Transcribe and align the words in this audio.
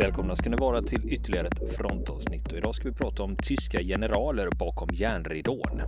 Välkomna 0.00 0.36
ska 0.36 0.50
ni 0.50 0.56
vara 0.56 0.82
till 0.82 1.12
ytterligare 1.12 1.46
ett 1.46 1.76
frontavsnitt 1.76 2.52
och 2.52 2.58
idag 2.58 2.74
ska 2.74 2.88
vi 2.88 2.94
prata 2.94 3.22
om 3.22 3.36
tyska 3.36 3.82
generaler 3.82 4.48
bakom 4.58 4.88
järnridån. 4.92 5.82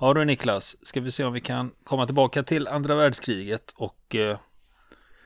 Ja 0.00 0.14
du 0.14 0.24
Niklas, 0.24 0.86
ska 0.86 1.00
vi 1.00 1.10
se 1.10 1.24
om 1.24 1.32
vi 1.32 1.40
kan 1.40 1.70
komma 1.84 2.06
tillbaka 2.06 2.42
till 2.42 2.68
andra 2.68 2.94
världskriget 2.94 3.74
och 3.76 4.14
eh, 4.14 4.38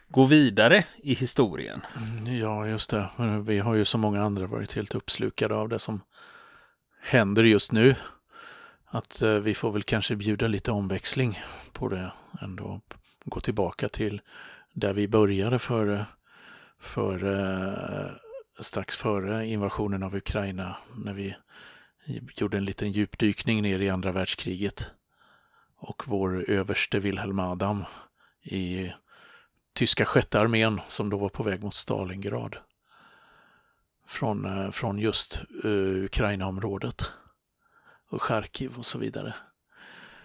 gå 0.09 0.25
vidare 0.25 0.85
i 1.03 1.15
historien. 1.15 1.81
Ja, 2.41 2.67
just 2.67 2.91
det. 2.91 3.09
Vi 3.47 3.59
har 3.59 3.75
ju 3.75 3.85
som 3.85 4.01
många 4.01 4.23
andra 4.23 4.47
varit 4.47 4.73
helt 4.77 4.95
uppslukade 4.95 5.55
av 5.55 5.69
det 5.69 5.79
som 5.79 6.01
händer 7.03 7.43
just 7.43 7.73
nu. 7.73 7.95
Att 8.95 9.23
eh, 9.23 9.35
vi 9.35 9.55
får 9.55 9.73
väl 9.73 9.83
kanske 9.83 10.17
bjuda 10.17 10.47
lite 10.47 10.71
omväxling 10.71 11.41
på 11.73 11.89
det 11.89 12.13
ändå. 12.41 12.81
Gå 13.25 13.41
tillbaka 13.41 13.89
till 13.89 14.21
där 14.73 14.93
vi 14.93 15.09
började 15.09 15.59
för, 15.59 16.07
för 16.79 17.25
eh, 17.25 18.11
strax 18.61 18.97
före 18.97 19.47
invasionen 19.47 20.03
av 20.03 20.17
Ukraina 20.17 20.77
när 20.97 21.13
vi 21.13 21.37
gjorde 22.37 22.57
en 22.57 22.65
liten 22.65 22.93
djupdykning 22.93 23.63
ner 23.63 23.79
i 23.79 23.91
andra 23.91 24.13
världskriget. 24.13 24.91
Och 25.77 26.03
vår 26.07 26.51
överste 26.51 26.99
Wilhelm 26.99 27.39
Adam 27.39 27.85
i 28.43 28.93
tyska 29.73 30.05
sjätte 30.05 30.41
armén 30.41 30.81
som 30.89 31.11
då 31.11 31.19
var 31.19 31.29
på 31.29 31.43
väg 31.43 31.63
mot 31.63 31.75
Stalingrad. 31.75 32.57
Från, 34.07 34.45
eh, 34.45 34.71
från 34.71 34.99
just 34.99 35.43
uh, 35.65 36.05
Ukraina-området 36.05 37.11
och 38.15 38.23
Charkiv 38.23 38.79
och 38.79 38.87
så 38.87 38.99
vidare. 38.99 39.35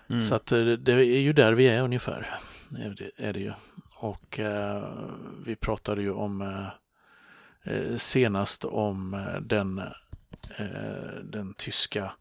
Mm. 0.09 0.21
Så 0.21 0.35
att 0.35 0.51
eh, 0.51 0.63
det 0.65 0.93
är 0.93 1.19
ju 1.19 1.33
där 1.33 1.53
vi 1.53 1.67
är 1.67 1.81
ungefär. 1.81 2.39
Är 2.79 2.89
det, 2.89 3.11
är 3.27 3.33
det 3.33 3.39
ju. 3.39 3.53
Och 3.95 4.39
uh, 4.39 5.09
vi 5.45 5.55
pratade 5.55 6.01
ju 6.01 6.11
om 6.11 6.41
uh, 6.41 7.97
senast 7.97 8.65
om 8.65 9.25
den, 9.41 9.81
den 11.23 11.53
tyska 11.53 12.11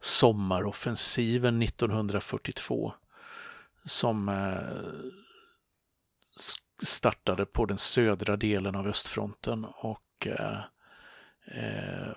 sommaroffensiven 0.00 1.62
1942 1.62 2.92
som 3.84 4.30
startade 6.82 7.46
på 7.46 7.66
den 7.66 7.78
södra 7.78 8.36
delen 8.36 8.74
av 8.74 8.86
östfronten 8.86 9.64
och 9.64 10.28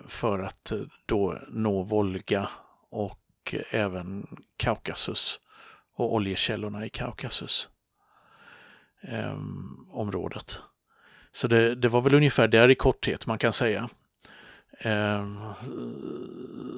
för 0.06 0.38
att 0.38 0.72
då 1.06 1.38
nå 1.48 1.82
Volga 1.82 2.48
och 2.92 3.54
även 3.70 4.26
Kaukasus 4.56 5.40
och 5.94 6.14
oljekällorna 6.14 6.86
i 6.86 6.88
Kaukasus 6.88 7.68
eh, 9.02 9.38
området. 9.90 10.60
Så 11.32 11.48
det, 11.48 11.74
det, 11.74 11.88
var 11.88 12.00
väl 12.00 12.14
ungefär 12.14 12.48
där 12.48 12.70
i 12.70 12.74
korthet 12.74 13.26
man 13.26 13.38
kan 13.38 13.52
säga 13.52 13.88
eh, 14.78 15.52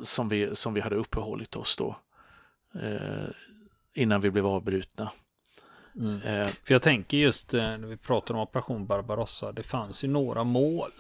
som, 0.03 0.29
vi, 0.29 0.57
som 0.57 0.75
vi 0.75 0.81
hade 0.81 0.97
uppehållit 0.97 1.57
oss 1.57 1.77
då 1.77 1.97
eh, 2.83 3.29
innan 3.95 4.21
vi 4.21 4.31
blev 4.31 4.47
avbrutna. 4.47 5.11
Mm. 5.97 6.23
Eh, 6.23 6.47
För 6.47 6.75
jag 6.75 6.83
tänker 6.83 7.17
just 7.19 7.55
eh, 7.55 7.61
när 7.61 7.87
vi 7.87 7.97
pratar 7.97 8.35
om 8.35 8.41
Operation 8.41 8.87
Barbarossa, 8.87 9.53
det 9.53 9.63
fanns 9.63 10.05
ju 10.05 10.09
några 10.09 10.45
mål 10.45 10.91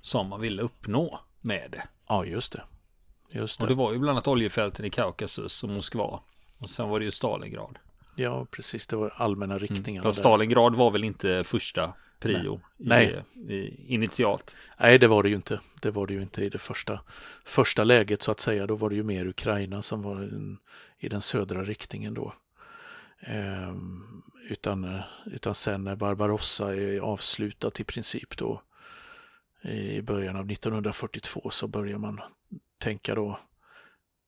som 0.00 0.28
man 0.28 0.40
ville 0.40 0.62
uppnå 0.62 1.20
med 1.40 1.70
det. 1.70 1.82
Ja, 2.08 2.24
just 2.24 2.52
det. 2.52 2.62
Just 3.34 3.60
det. 3.60 3.64
Och 3.64 3.68
det 3.68 3.74
var 3.74 3.92
ju 3.92 3.98
bland 3.98 4.10
annat 4.10 4.28
oljefälten 4.28 4.84
i 4.84 4.90
Kaukasus 4.90 5.62
och 5.64 5.68
Moskva. 5.68 6.20
Och 6.58 6.70
sen 6.70 6.88
var 6.88 6.98
det 6.98 7.04
ju 7.04 7.10
Stalingrad. 7.10 7.78
Ja, 8.14 8.46
precis. 8.50 8.86
Det 8.86 8.96
var 8.96 9.12
allmänna 9.16 9.58
riktningar. 9.58 10.02
Mm. 10.02 10.12
Stalingrad 10.12 10.74
var 10.74 10.90
väl 10.90 11.04
inte 11.04 11.44
första 11.44 11.92
prio 12.20 12.60
Nej. 12.76 13.24
I, 13.34 13.54
i, 13.54 13.84
initialt. 13.94 14.56
Nej, 14.80 14.98
det 14.98 15.06
var 15.06 15.22
det 15.22 15.28
ju 15.28 15.34
inte. 15.34 15.60
Det 15.82 15.90
var 15.90 16.06
det 16.06 16.14
ju 16.14 16.22
inte 16.22 16.44
i 16.44 16.48
det 16.48 16.58
första, 16.58 17.00
första 17.44 17.84
läget 17.84 18.22
så 18.22 18.30
att 18.30 18.40
säga. 18.40 18.66
Då 18.66 18.76
var 18.76 18.90
det 18.90 18.96
ju 18.96 19.02
mer 19.02 19.26
Ukraina 19.26 19.82
som 19.82 20.02
var 20.02 20.22
in, 20.22 20.58
i 20.98 21.08
den 21.08 21.22
södra 21.22 21.64
riktningen 21.64 22.14
då. 22.14 22.34
Ehm, 23.20 24.22
utan, 24.50 25.00
utan 25.26 25.54
sen 25.54 25.84
när 25.84 25.96
Barbarossa 25.96 26.74
är 26.74 27.00
avslutat 27.00 27.80
i 27.80 27.84
princip 27.84 28.36
då 28.36 28.62
i 29.64 30.02
början 30.02 30.36
av 30.36 30.50
1942 30.50 31.50
så 31.50 31.68
börjar 31.68 31.98
man 31.98 32.20
tänka 32.78 33.14
då 33.14 33.38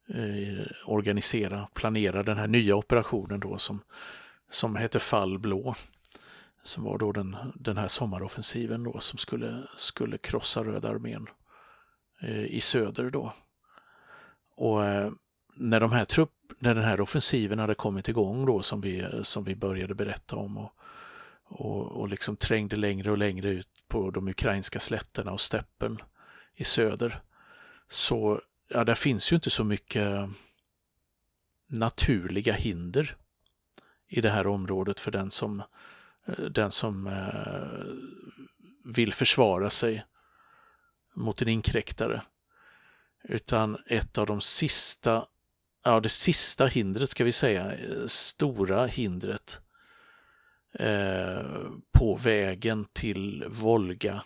eh, 0.08 0.66
organisera, 0.86 1.69
planera 1.74 2.22
den 2.22 2.38
här 2.38 2.47
nya 2.47 2.76
operationen 2.76 3.41
då 3.41 3.58
som, 3.58 3.80
som 4.50 4.76
heter 4.76 4.98
Fallblå. 4.98 5.74
Som 6.62 6.84
var 6.84 6.98
då 6.98 7.12
den, 7.12 7.36
den 7.54 7.76
här 7.76 7.88
sommaroffensiven 7.88 8.84
då 8.84 9.00
som 9.00 9.19
skulle, 9.19 9.62
skulle 9.76 10.19
krossa 10.19 10.64
Röda 10.64 10.88
armén 10.88 11.26
eh, 12.22 12.44
i 12.44 12.60
söder 12.60 13.10
då. 13.10 13.32
Och 14.56 14.84
eh, 14.84 15.12
när, 15.54 15.80
de 15.80 15.92
här 15.92 16.04
trupp, 16.04 16.32
när 16.58 16.74
den 16.74 16.84
här 16.84 17.00
offensiven 17.00 17.58
hade 17.58 17.74
kommit 17.74 18.08
igång 18.08 18.47
då 18.47 18.62
som 18.62 18.80
vi, 18.80 19.06
som 19.22 19.44
vi 19.44 19.56
började 19.56 19.94
berätta 19.94 20.36
om 20.36 20.58
och, 20.58 20.72
och, 21.49 22.01
och 22.01 22.09
liksom 22.09 22.37
trängde 22.37 22.77
längre 22.77 23.11
och 23.11 23.19
längre 23.19 23.49
ut 23.49 23.69
på 23.89 24.11
de 24.11 24.29
ukrainska 24.29 24.81
slätterna 24.81 25.33
och 25.33 25.41
steppen 25.41 25.99
i 26.55 26.65
söder 26.65 27.23
så 27.89 28.41
ja, 28.69 28.84
där 28.84 28.95
finns 28.95 29.33
ju 29.33 29.37
inte 29.37 29.51
så 29.51 29.65
mycket 29.65 30.29
naturliga 31.67 32.53
hinder 32.53 33.17
i 34.09 34.21
det 34.21 34.31
här 34.31 34.47
området 34.47 35.01
för 35.01 35.11
den 35.11 35.31
som, 35.31 35.62
eh, 36.27 36.45
den 36.45 36.71
som 36.71 37.07
eh, 37.07 37.95
vill 38.84 39.13
försvara 39.13 39.71
sig 39.71 40.05
mot 41.15 41.43
en 41.43 41.49
inkräktare. 41.49 42.23
Utan 43.25 43.77
ett 43.87 44.19
av 44.19 44.27
de 44.27 44.41
sista, 44.41 45.27
ja 45.84 46.01
det 46.01 46.09
sista 46.09 46.67
hindret 46.67 47.11
ska 47.11 47.25
vi 47.25 47.33
säga, 47.33 47.73
eh, 47.73 48.07
stora 48.07 48.87
hindret 48.87 49.61
eh, 50.78 51.70
på 51.92 52.16
vägen 52.16 52.87
till 52.92 53.44
Volga, 53.48 54.22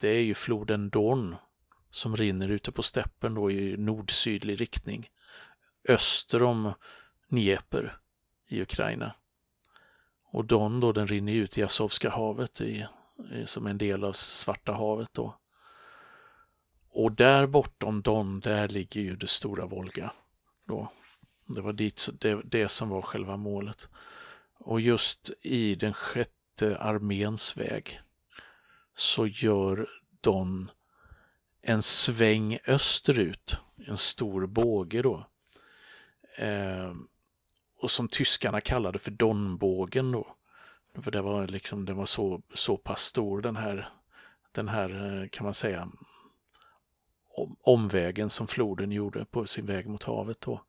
det 0.00 0.08
är 0.08 0.22
ju 0.22 0.34
floden 0.34 0.90
Don 0.90 1.36
som 1.90 2.16
rinner 2.16 2.48
ute 2.48 2.72
på 2.72 2.82
steppen 2.82 3.34
då 3.34 3.50
i 3.50 3.76
nord-sydlig 3.76 4.60
riktning 4.60 5.10
öster 5.88 6.42
om 6.42 6.72
Dnepr 7.28 7.98
i 8.48 8.62
Ukraina. 8.62 9.14
Och 10.24 10.44
Don 10.44 10.80
då, 10.80 10.92
den 10.92 11.06
rinner 11.06 11.32
ut 11.32 11.58
i 11.58 11.62
Azovska 11.62 12.10
havet 12.10 12.60
i, 12.60 12.86
i, 13.32 13.46
som 13.46 13.66
en 13.66 13.78
del 13.78 14.04
av 14.04 14.12
Svarta 14.12 14.72
havet 14.72 15.14
då. 15.14 15.38
Och 16.90 17.12
där 17.12 17.46
bortom 17.46 18.02
Don, 18.02 18.40
där 18.40 18.68
ligger 18.68 19.00
ju 19.00 19.16
det 19.16 19.26
stora 19.26 19.66
Volga. 19.66 20.12
Då. 20.68 20.92
Det 21.46 21.60
var 21.60 21.72
dit, 21.72 22.08
det, 22.20 22.40
det 22.44 22.68
som 22.68 22.88
var 22.88 23.02
själva 23.02 23.36
målet. 23.36 23.88
Och 24.64 24.80
just 24.80 25.30
i 25.40 25.74
den 25.74 25.92
sjätte 25.92 26.78
arméns 26.78 27.56
väg 27.56 28.00
så 28.94 29.26
gör 29.26 29.88
Don 30.20 30.70
en 31.62 31.82
sväng 31.82 32.58
österut, 32.66 33.56
en 33.86 33.96
stor 33.96 34.46
båge 34.46 35.02
då. 35.02 35.26
Eh, 36.36 36.94
och 37.76 37.90
som 37.90 38.08
tyskarna 38.08 38.60
kallade 38.60 38.98
för 38.98 39.10
Donbågen 39.10 40.12
då. 40.12 40.36
För 41.02 41.10
det 41.10 41.22
var 41.22 41.46
liksom, 41.46 41.84
den 41.84 41.96
var 41.96 42.06
så, 42.06 42.42
så 42.54 42.76
pass 42.76 43.00
stor 43.00 43.42
den 43.42 43.56
här, 43.56 43.88
den 44.52 44.68
här 44.68 45.20
eh, 45.22 45.28
kan 45.28 45.44
man 45.44 45.54
säga 45.54 45.88
omvägen 47.60 48.30
som 48.30 48.46
floden 48.46 48.92
gjorde 48.92 49.24
på 49.24 49.46
sin 49.46 49.66
väg 49.66 49.86
mot 49.86 50.02
havet 50.02 50.40
då. 50.40 50.64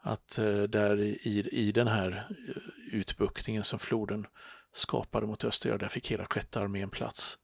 Att 0.00 0.38
eh, 0.38 0.62
där 0.62 1.00
i, 1.00 1.48
i 1.52 1.72
den 1.72 1.88
här 1.88 2.28
eh, 2.48 2.62
utbuktningen 2.94 3.64
som 3.64 3.78
floden 3.78 4.26
skapade 4.72 5.26
mot 5.26 5.44
öster, 5.44 5.78
där 5.78 5.88
fick 5.88 6.10
hela 6.10 6.26
sjätte 6.26 6.60
armén 6.60 6.90
plats. 6.90 7.38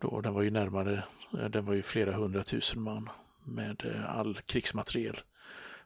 Då, 0.00 0.20
den 0.20 0.34
var 0.34 0.42
ju 0.42 0.50
närmare 0.50 1.04
eh, 1.38 1.48
den 1.48 1.64
var 1.64 1.74
ju 1.74 1.82
flera 1.82 2.12
hundratusen 2.12 2.82
man 2.82 3.08
med 3.44 3.84
eh, 3.84 4.18
all 4.18 4.38
krigsmateriel 4.46 5.20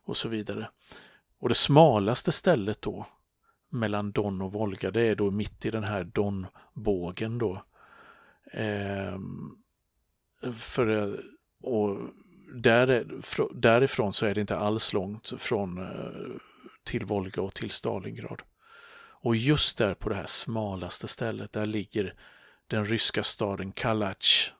och 0.04 0.16
så 0.16 0.28
vidare. 0.28 0.68
Och 1.38 1.48
det 1.48 1.54
smalaste 1.54 2.32
stället 2.32 2.82
då 2.82 3.06
mellan 3.70 4.12
Don 4.12 4.42
och 4.42 4.52
Volga, 4.52 4.90
det 4.90 5.02
är 5.02 5.16
då 5.16 5.30
mitt 5.30 5.66
i 5.66 5.70
den 5.70 5.84
här 5.84 6.04
Donbågen 6.04 7.38
då. 7.38 7.64
Ehm, 8.52 9.56
för, 10.52 10.88
eh, 10.88 11.14
och 11.62 11.98
där, 12.54 13.06
därifrån 13.54 14.12
så 14.12 14.26
är 14.26 14.34
det 14.34 14.40
inte 14.40 14.58
alls 14.58 14.92
långt 14.92 15.32
från 15.38 15.86
till 16.84 17.04
Volga 17.04 17.42
och 17.42 17.54
till 17.54 17.70
Stalingrad. 17.70 18.42
Och 19.26 19.36
just 19.36 19.78
där 19.78 19.94
på 19.94 20.08
det 20.08 20.14
här 20.14 20.26
smalaste 20.26 21.08
stället, 21.08 21.52
där 21.52 21.66
ligger 21.66 22.14
den 22.66 22.84
ryska 22.84 23.22
staden 23.22 23.72
Kalach 23.72 24.52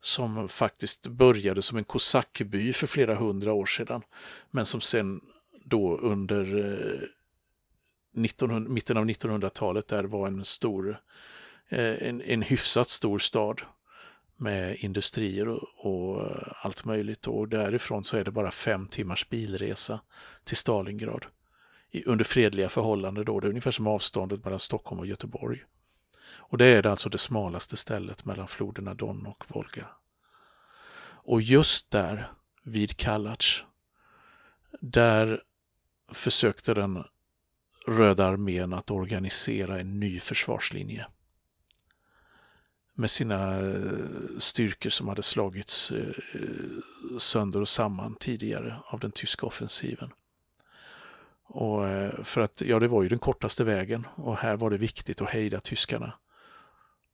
som 0.00 0.48
faktiskt 0.48 1.06
började 1.06 1.62
som 1.62 1.78
en 1.78 1.84
kosackby 1.84 2.72
för 2.72 2.86
flera 2.86 3.14
hundra 3.14 3.52
år 3.52 3.66
sedan, 3.66 4.02
men 4.50 4.66
som 4.66 4.80
sen 4.80 5.20
då 5.64 5.96
under 5.96 6.58
eh, 6.58 8.22
1900, 8.24 8.70
mitten 8.70 8.96
av 8.96 9.04
1900-talet 9.04 9.88
där 9.88 10.04
var 10.04 10.26
en 10.26 10.44
stor, 10.44 11.00
eh, 11.68 12.08
en, 12.08 12.22
en 12.22 12.42
hyfsat 12.42 12.88
stor 12.88 13.18
stad 13.18 13.62
med 14.36 14.76
industrier 14.76 15.48
och, 15.48 15.86
och, 15.86 16.32
allt 16.62 16.84
möjligt. 16.84 17.26
Och 17.26 17.48
därifrån 17.48 18.04
så 18.04 18.16
är 18.16 18.24
det 18.24 18.30
bara 18.30 18.50
fem 18.50 18.86
timmars 18.88 19.28
bilresa 19.28 20.00
till 20.44 20.56
Stalingrad. 20.56 21.26
Under 22.06 22.24
fredliga 22.24 22.68
förhållanden 22.68 23.24
då. 23.24 23.40
Det 23.40 23.46
är 23.46 23.48
ungefär 23.48 23.70
som 23.70 23.86
avståndet 23.86 24.44
mellan 24.44 24.60
Stockholm 24.60 24.98
och 24.98 25.06
Göteborg. 25.06 25.64
Och 26.26 26.58
det 26.58 26.66
är 26.66 26.86
alltså 26.86 27.08
det 27.08 27.18
smalaste 27.18 27.76
stället 27.76 28.24
mellan 28.24 28.48
floderna 28.48 28.94
Don 28.94 29.26
och 29.26 29.44
Volga. 29.48 29.86
Och 31.26 31.42
just 31.42 31.90
där, 31.90 32.32
vid 32.62 32.96
Kalac, 32.96 33.64
där 34.80 35.42
försökte 36.12 36.74
den 36.74 37.04
Röda 37.86 38.26
armén 38.26 38.72
att 38.72 38.90
organisera 38.90 39.80
en 39.80 40.00
ny 40.00 40.20
försvarslinje 40.20 41.06
med 42.94 43.10
sina 43.10 43.58
eh, 43.58 44.38
styrkor 44.38 44.90
som 44.90 45.08
hade 45.08 45.22
slagits 45.22 45.92
eh, 45.92 46.14
sönder 47.18 47.60
och 47.60 47.68
samman 47.68 48.16
tidigare 48.20 48.76
av 48.84 49.00
den 49.00 49.12
tyska 49.12 49.46
offensiven. 49.46 50.10
Och 51.58 51.88
eh, 51.88 52.24
för 52.24 52.40
att, 52.40 52.60
ja 52.60 52.78
det 52.78 52.88
var 52.88 53.02
ju 53.02 53.08
den 53.08 53.18
kortaste 53.18 53.64
vägen 53.64 54.06
och 54.14 54.36
här 54.36 54.56
var 54.56 54.70
det 54.70 54.76
viktigt 54.76 55.20
att 55.20 55.30
hejda 55.30 55.60
tyskarna. 55.60 56.12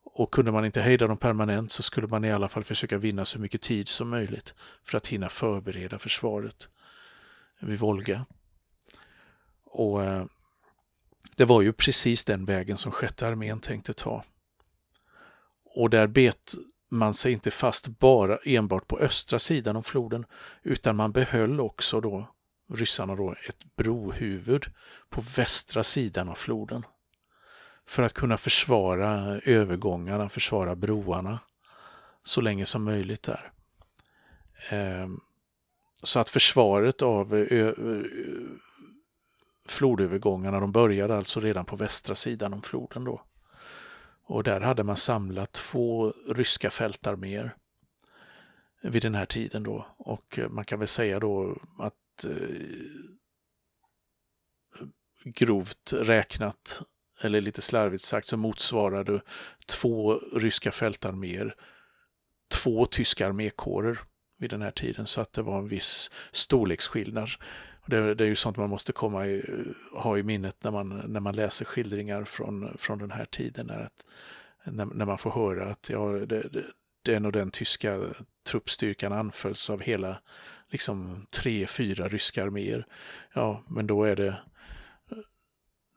Och 0.04 0.30
kunde 0.30 0.52
man 0.52 0.64
inte 0.64 0.82
hejda 0.82 1.06
dem 1.06 1.16
permanent 1.16 1.72
så 1.72 1.82
skulle 1.82 2.06
man 2.06 2.24
i 2.24 2.32
alla 2.32 2.48
fall 2.48 2.64
försöka 2.64 2.98
vinna 2.98 3.24
så 3.24 3.38
mycket 3.38 3.62
tid 3.62 3.88
som 3.88 4.08
möjligt 4.08 4.54
för 4.82 4.96
att 4.96 5.06
hinna 5.06 5.28
förbereda 5.28 5.98
försvaret 5.98 6.68
vid 7.60 7.78
Volga. 7.78 8.26
Och 9.64 10.04
eh, 10.04 10.24
det 11.36 11.44
var 11.44 11.62
ju 11.62 11.72
precis 11.72 12.24
den 12.24 12.44
vägen 12.44 12.76
som 12.76 12.92
sjätte 12.92 13.26
armén 13.26 13.60
tänkte 13.60 13.92
ta. 13.92 14.24
Och 15.64 15.90
där 15.90 16.06
bet 16.06 16.54
man 16.88 17.14
sig 17.14 17.32
inte 17.32 17.50
fast 17.50 17.88
bara 17.88 18.36
enbart 18.36 18.88
på 18.88 18.98
östra 18.98 19.38
sidan 19.38 19.76
om 19.76 19.84
floden 19.84 20.26
utan 20.62 20.96
man 20.96 21.12
behöll 21.12 21.60
också 21.60 22.00
då 22.00 22.28
ryssarna 22.74 23.16
då 23.16 23.34
ett 23.48 23.76
brohuvud 23.76 24.64
på 25.10 25.20
västra 25.36 25.82
sidan 25.82 26.28
av 26.28 26.34
floden. 26.34 26.86
För 27.86 28.02
att 28.02 28.12
kunna 28.12 28.36
försvara 28.36 29.40
övergångarna, 29.44 30.28
försvara 30.28 30.76
broarna 30.76 31.38
så 32.22 32.40
länge 32.40 32.66
som 32.66 32.84
möjligt 32.84 33.22
där. 33.22 33.52
Ehm, 34.68 35.20
så 36.02 36.20
att 36.20 36.30
försvaret 36.30 37.02
av 37.02 37.34
eh, 37.34 37.72
flodövergångarna, 39.68 40.60
de 40.60 40.72
började 40.72 41.16
alltså 41.16 41.40
redan 41.40 41.64
på 41.64 41.76
västra 41.76 42.14
sidan 42.14 42.52
om 42.52 42.62
floden 42.62 43.04
då. 43.04 43.22
Och 44.24 44.42
där 44.42 44.60
hade 44.60 44.84
man 44.84 44.96
samlat 44.96 45.52
två 45.52 46.14
ryska 46.28 46.70
fältarméer 46.70 47.56
vid 48.82 49.02
den 49.02 49.14
här 49.14 49.26
tiden 49.26 49.62
då. 49.62 49.86
Och 49.96 50.38
eh, 50.38 50.48
man 50.48 50.64
kan 50.64 50.78
väl 50.78 50.88
säga 50.88 51.20
då 51.20 51.58
att 51.78 51.94
Eh, 52.24 52.30
grovt 55.24 55.92
räknat, 55.92 56.82
eller 57.20 57.40
lite 57.40 57.62
slarvigt 57.62 58.04
sagt, 58.04 58.26
så 58.26 58.36
motsvarade 58.36 59.20
två 59.66 60.14
ryska 60.14 60.72
fältarméer 60.72 61.56
två 62.52 62.86
tyska 62.86 63.26
armékårer 63.26 63.98
vid 64.38 64.50
den 64.50 64.62
här 64.62 64.70
tiden. 64.70 65.06
Så 65.06 65.20
att 65.20 65.32
det 65.32 65.42
var 65.42 65.58
en 65.58 65.68
viss 65.68 66.10
storleksskillnad. 66.32 67.28
Det, 67.86 68.14
det, 68.14 68.24
är 68.24 68.28
ju 68.28 68.34
sånt 68.34 68.56
man 68.56 68.70
måste 68.70 68.92
komma 68.92 69.26
i, 69.26 69.44
ha 69.92 70.18
i 70.18 70.22
minnet 70.22 70.64
när 70.64 70.70
man, 70.70 70.88
när 71.06 71.20
man 71.20 71.36
läser 71.36 71.64
skildringar 71.64 72.24
från, 72.24 72.78
från 72.78 72.98
den 72.98 73.10
här 73.10 73.24
tiden. 73.24 73.66
När, 73.66 73.80
att, 73.80 74.04
när, 74.64 74.84
när 74.84 75.04
man 75.04 75.18
får 75.18 75.30
höra 75.30 75.70
att 75.70 75.90
ja, 75.90 76.06
det, 76.08 76.48
det, 76.48 76.64
den 77.02 77.26
och 77.26 77.32
den 77.32 77.50
tyska 77.50 78.00
truppstyrkan 78.46 79.12
anfölls 79.12 79.70
av 79.70 79.80
hela 79.80 80.18
liksom 80.72 81.26
tre, 81.30 81.66
fyra 81.66 82.08
ryska 82.08 82.44
arméer. 82.44 82.86
Ja, 83.34 83.64
men 83.68 83.86
då 83.86 84.04
är 84.04 84.16
det 84.16 84.36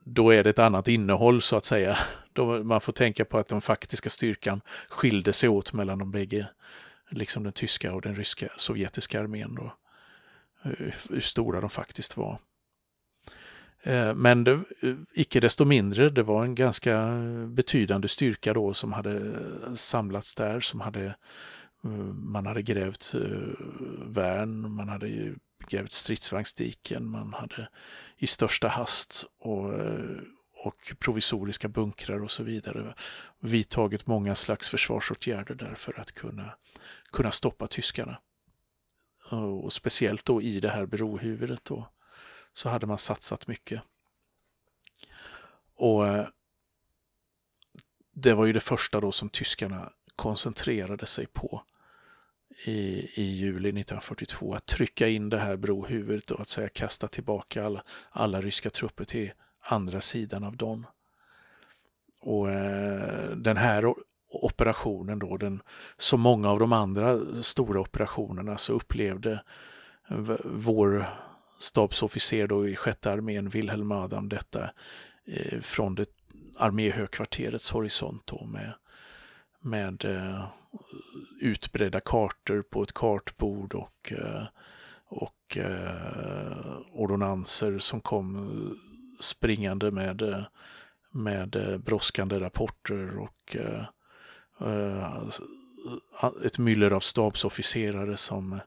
då 0.04 0.30
är 0.30 0.44
det 0.44 0.50
ett 0.50 0.58
annat 0.58 0.88
innehåll 0.88 1.42
så 1.42 1.56
att 1.56 1.64
säga. 1.64 1.98
Då 2.32 2.64
man 2.64 2.80
får 2.80 2.92
tänka 2.92 3.24
på 3.24 3.38
att 3.38 3.48
den 3.48 3.60
faktiska 3.60 4.10
styrkan 4.10 4.60
skilde 4.88 5.32
sig 5.32 5.48
åt 5.48 5.72
mellan 5.72 5.98
de 5.98 6.10
bägge, 6.10 6.48
liksom 7.10 7.42
den 7.42 7.52
tyska 7.52 7.94
och 7.94 8.02
den 8.02 8.14
ryska 8.14 8.48
sovjetiska 8.56 9.20
armén. 9.20 9.54
Då 9.54 9.72
hur 11.10 11.20
stora 11.20 11.60
de 11.60 11.70
faktiskt 11.70 12.16
var. 12.16 12.38
Eh, 13.82 14.14
men 14.14 14.44
det, 14.44 14.52
eh, 14.52 14.94
icke 15.12 15.40
desto 15.40 15.64
mindre, 15.64 16.10
det 16.10 16.22
var 16.22 16.44
en 16.44 16.54
ganska 16.54 17.10
betydande 17.46 18.08
styrka 18.08 18.52
då 18.54 18.74
som 18.74 18.92
hade 18.92 19.16
eh, 19.16 19.74
samlats 19.74 20.34
där, 20.34 20.60
som 20.60 20.80
hade 20.80 21.04
eh, 21.04 21.12
Eh, 21.86 22.14
man 22.14 22.46
hade 22.46 22.62
grävt 22.62 23.14
eh, 23.14 23.66
värn, 24.06 24.70
man 24.70 24.88
hade 24.88 25.34
grävt 25.68 25.92
stridsvagnsdiken, 25.92 27.10
man 27.10 27.34
hade 27.34 27.68
i 28.16 28.26
största 28.26 28.68
hast 28.68 29.26
och, 29.38 29.74
eh, 29.74 30.20
och 30.64 30.94
provisoriska 30.98 31.68
bunkrar 31.68 32.22
och 32.22 32.30
så 32.30 32.42
vidare 32.42 32.94
vidtagit 33.40 34.06
många 34.06 34.34
slags 34.34 34.68
försvarsåtgärder 34.68 35.54
där 35.54 35.74
för 35.74 36.00
att 36.00 36.12
kunna, 36.12 36.56
kunna 37.12 37.32
stoppa 37.32 37.66
tyskarna. 37.66 38.20
Och 39.30 39.72
speciellt 39.72 40.24
då 40.24 40.42
i 40.42 40.60
det 40.60 40.68
här 40.68 40.86
brohuvudet 40.86 41.64
då, 41.64 41.88
så 42.54 42.68
hade 42.68 42.86
man 42.86 42.98
satsat 42.98 43.46
mycket. 43.46 43.82
Och 45.74 46.04
det 48.12 48.34
var 48.34 48.46
ju 48.46 48.52
det 48.52 48.60
första 48.60 49.00
då 49.00 49.12
som 49.12 49.28
tyskarna 49.28 49.92
koncentrerade 50.16 51.06
sig 51.06 51.26
på 51.26 51.62
i, 52.64 53.08
i 53.14 53.22
juli 53.22 53.68
1942. 53.68 54.54
Att 54.54 54.66
trycka 54.66 55.08
in 55.08 55.30
det 55.30 55.38
här 55.38 55.56
brohuvudet 55.56 56.30
och 56.30 56.40
att 56.40 56.48
säga 56.48 56.68
kasta 56.68 57.08
tillbaka 57.08 57.64
alla, 57.64 57.82
alla 58.10 58.40
ryska 58.40 58.70
trupper 58.70 59.04
till 59.04 59.32
andra 59.60 60.00
sidan 60.00 60.44
av 60.44 60.56
Don. 60.56 60.86
Och 62.20 62.50
eh, 62.50 63.30
den 63.30 63.56
här 63.56 63.94
operationen 64.28 65.18
då, 65.18 65.36
den, 65.36 65.62
som 65.96 66.20
många 66.20 66.50
av 66.50 66.58
de 66.58 66.72
andra 66.72 67.42
stora 67.42 67.80
operationerna 67.80 68.58
så 68.58 68.72
upplevde 68.72 69.42
vår 70.44 71.06
stabsofficer 71.58 72.46
då 72.46 72.68
i 72.68 72.76
sjätte 72.76 73.10
armén, 73.10 73.48
Wilhelm 73.48 73.92
Adam, 73.92 74.28
detta 74.28 74.70
eh, 75.24 75.60
från 75.60 75.94
det 75.94 76.06
arméhögkvarterets 76.56 77.70
horisont 77.70 78.26
då 78.26 78.44
med, 78.44 78.72
med 79.60 80.04
eh, 80.04 80.44
utbredda 81.40 82.00
kartor 82.00 82.62
på 82.62 82.82
ett 82.82 82.92
kartbord 82.92 83.74
och, 83.74 84.12
eh, 84.12 84.44
och 85.08 85.56
eh, 85.56 86.78
ordonanser 86.92 87.78
som 87.78 88.00
kom 88.00 88.78
springande 89.20 89.90
med, 89.90 90.44
med 91.10 91.80
brådskande 91.84 92.40
rapporter 92.40 93.18
och 93.18 93.56
eh, 93.56 93.84
eh, 94.60 95.22
ett 96.44 96.58
myller 96.58 96.90
av 96.90 97.00
stabsofficerare 97.00 98.16
som, 98.16 98.60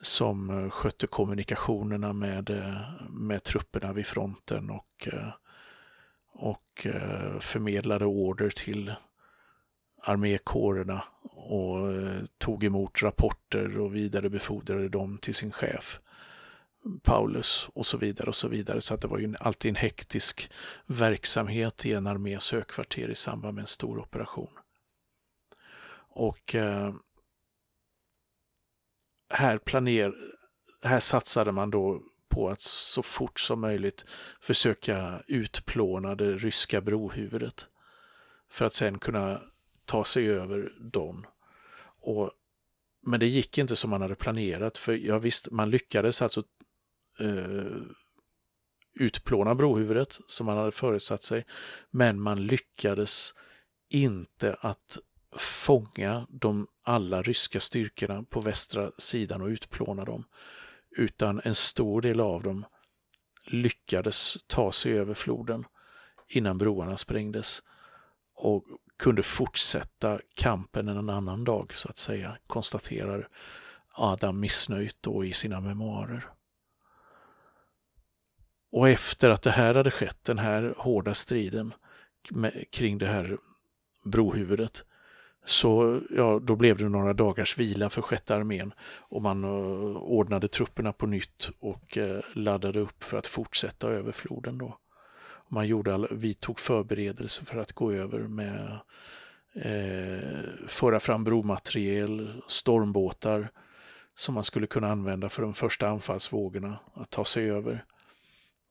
som 0.00 0.70
skötte 0.70 1.06
kommunikationerna 1.06 2.12
med, 2.12 2.50
med 3.10 3.42
trupperna 3.42 3.92
vid 3.92 4.06
fronten 4.06 4.70
och, 4.70 5.08
och 6.32 6.86
eh, 6.86 7.38
förmedlade 7.40 8.04
order 8.04 8.50
till 8.50 8.94
armékårerna 10.02 11.02
och 11.46 11.92
eh, 11.92 12.22
tog 12.38 12.64
emot 12.64 13.02
rapporter 13.02 13.78
och 13.78 13.94
vidarebefordrade 13.94 14.88
dem 14.88 15.18
till 15.18 15.34
sin 15.34 15.52
chef. 15.52 16.00
Paulus 17.02 17.70
och 17.74 17.86
så 17.86 17.98
vidare 17.98 18.28
och 18.28 18.34
så 18.34 18.48
vidare. 18.48 18.80
Så 18.80 18.94
att 18.94 19.00
det 19.00 19.08
var 19.08 19.18
ju 19.18 19.34
alltid 19.40 19.68
en 19.68 19.76
hektisk 19.76 20.50
verksamhet 20.86 21.86
i 21.86 21.92
en 21.92 22.06
armés 22.06 22.52
högkvarter 22.52 23.08
i 23.08 23.14
samband 23.14 23.54
med 23.54 23.62
en 23.62 23.66
stor 23.66 23.98
operation. 23.98 24.50
Och 26.08 26.54
eh, 26.54 26.94
här, 29.30 29.58
planer, 29.58 30.14
här 30.82 31.00
satsade 31.00 31.52
man 31.52 31.70
då 31.70 32.02
på 32.28 32.48
att 32.48 32.60
så 32.60 33.02
fort 33.02 33.40
som 33.40 33.60
möjligt 33.60 34.04
försöka 34.40 35.22
utplåna 35.26 36.14
det 36.14 36.32
ryska 36.32 36.80
brohuvudet 36.80 37.68
för 38.50 38.64
att 38.64 38.72
sen 38.72 38.98
kunna 38.98 39.40
ta 39.84 40.04
sig 40.04 40.30
över 40.30 40.72
Don. 40.80 41.26
Och, 42.06 42.30
men 43.02 43.20
det 43.20 43.26
gick 43.26 43.58
inte 43.58 43.76
som 43.76 43.90
man 43.90 44.02
hade 44.02 44.14
planerat 44.14 44.78
för 44.78 44.92
ja 44.92 45.18
visst, 45.18 45.50
man 45.50 45.70
lyckades 45.70 46.22
alltså 46.22 46.42
eh, 47.20 47.82
utplåna 48.94 49.54
brohuvudet 49.54 50.20
som 50.26 50.46
man 50.46 50.56
hade 50.56 50.70
förutsatt 50.72 51.22
sig, 51.22 51.44
men 51.90 52.20
man 52.20 52.46
lyckades 52.46 53.34
inte 53.88 54.56
att 54.60 54.98
fånga 55.38 56.26
de 56.30 56.66
alla 56.82 57.22
ryska 57.22 57.60
styrkorna 57.60 58.22
på 58.22 58.40
västra 58.40 58.92
sidan 58.98 59.42
och 59.42 59.48
utplåna 59.48 60.04
dem. 60.04 60.24
Utan 60.90 61.40
en 61.44 61.54
stor 61.54 62.00
del 62.00 62.20
av 62.20 62.42
dem 62.42 62.64
lyckades 63.44 64.36
ta 64.46 64.72
sig 64.72 64.92
över 64.92 65.14
floden 65.14 65.64
innan 66.28 66.58
broarna 66.58 66.96
sprängdes 66.96 67.62
och 68.34 68.64
kunde 68.98 69.22
fortsätta 69.22 70.20
kampen 70.34 70.88
en 70.88 71.10
annan 71.10 71.44
dag 71.44 71.74
så 71.74 71.88
att 71.88 71.98
säga, 71.98 72.36
konstaterar 72.46 73.28
Adam 73.92 74.40
missnöjt 74.40 74.96
då 75.00 75.24
i 75.24 75.32
sina 75.32 75.60
memoarer. 75.60 76.24
Och 78.72 78.88
efter 78.88 79.30
att 79.30 79.42
det 79.42 79.50
här 79.50 79.74
hade 79.74 79.90
skett, 79.90 80.24
den 80.24 80.38
här 80.38 80.74
hårda 80.78 81.14
striden 81.14 81.74
kring 82.70 82.98
det 82.98 83.06
här 83.06 83.38
brohuvudet, 84.04 84.84
så 85.44 86.00
ja, 86.10 86.40
då 86.42 86.56
blev 86.56 86.76
det 86.76 86.88
några 86.88 87.12
dagars 87.12 87.58
vila 87.58 87.90
för 87.90 88.02
sjätte 88.02 88.34
armén 88.34 88.72
och 88.98 89.22
man 89.22 89.44
eh, 89.44 89.96
ordnade 89.96 90.48
trupperna 90.48 90.92
på 90.92 91.06
nytt 91.06 91.50
och 91.58 91.98
eh, 91.98 92.20
laddade 92.34 92.80
upp 92.80 93.04
för 93.04 93.18
att 93.18 93.26
fortsätta 93.26 93.88
över 93.88 94.12
floden 94.12 94.58
då. 94.58 94.78
Man 95.48 95.66
gjorde 95.66 95.94
all, 95.94 96.08
vi 96.10 96.34
tog 96.34 96.60
förberedelser 96.60 97.44
för 97.44 97.58
att 97.58 97.72
gå 97.72 97.92
över 97.92 98.18
med 98.18 98.78
eh, 99.54 100.66
föra 100.66 101.00
fram 101.00 101.24
bromateriel, 101.24 102.42
stormbåtar 102.48 103.48
som 104.14 104.34
man 104.34 104.44
skulle 104.44 104.66
kunna 104.66 104.90
använda 104.90 105.28
för 105.28 105.42
de 105.42 105.54
första 105.54 105.88
anfallsvågorna 105.88 106.78
att 106.94 107.10
ta 107.10 107.24
sig 107.24 107.50
över 107.50 107.84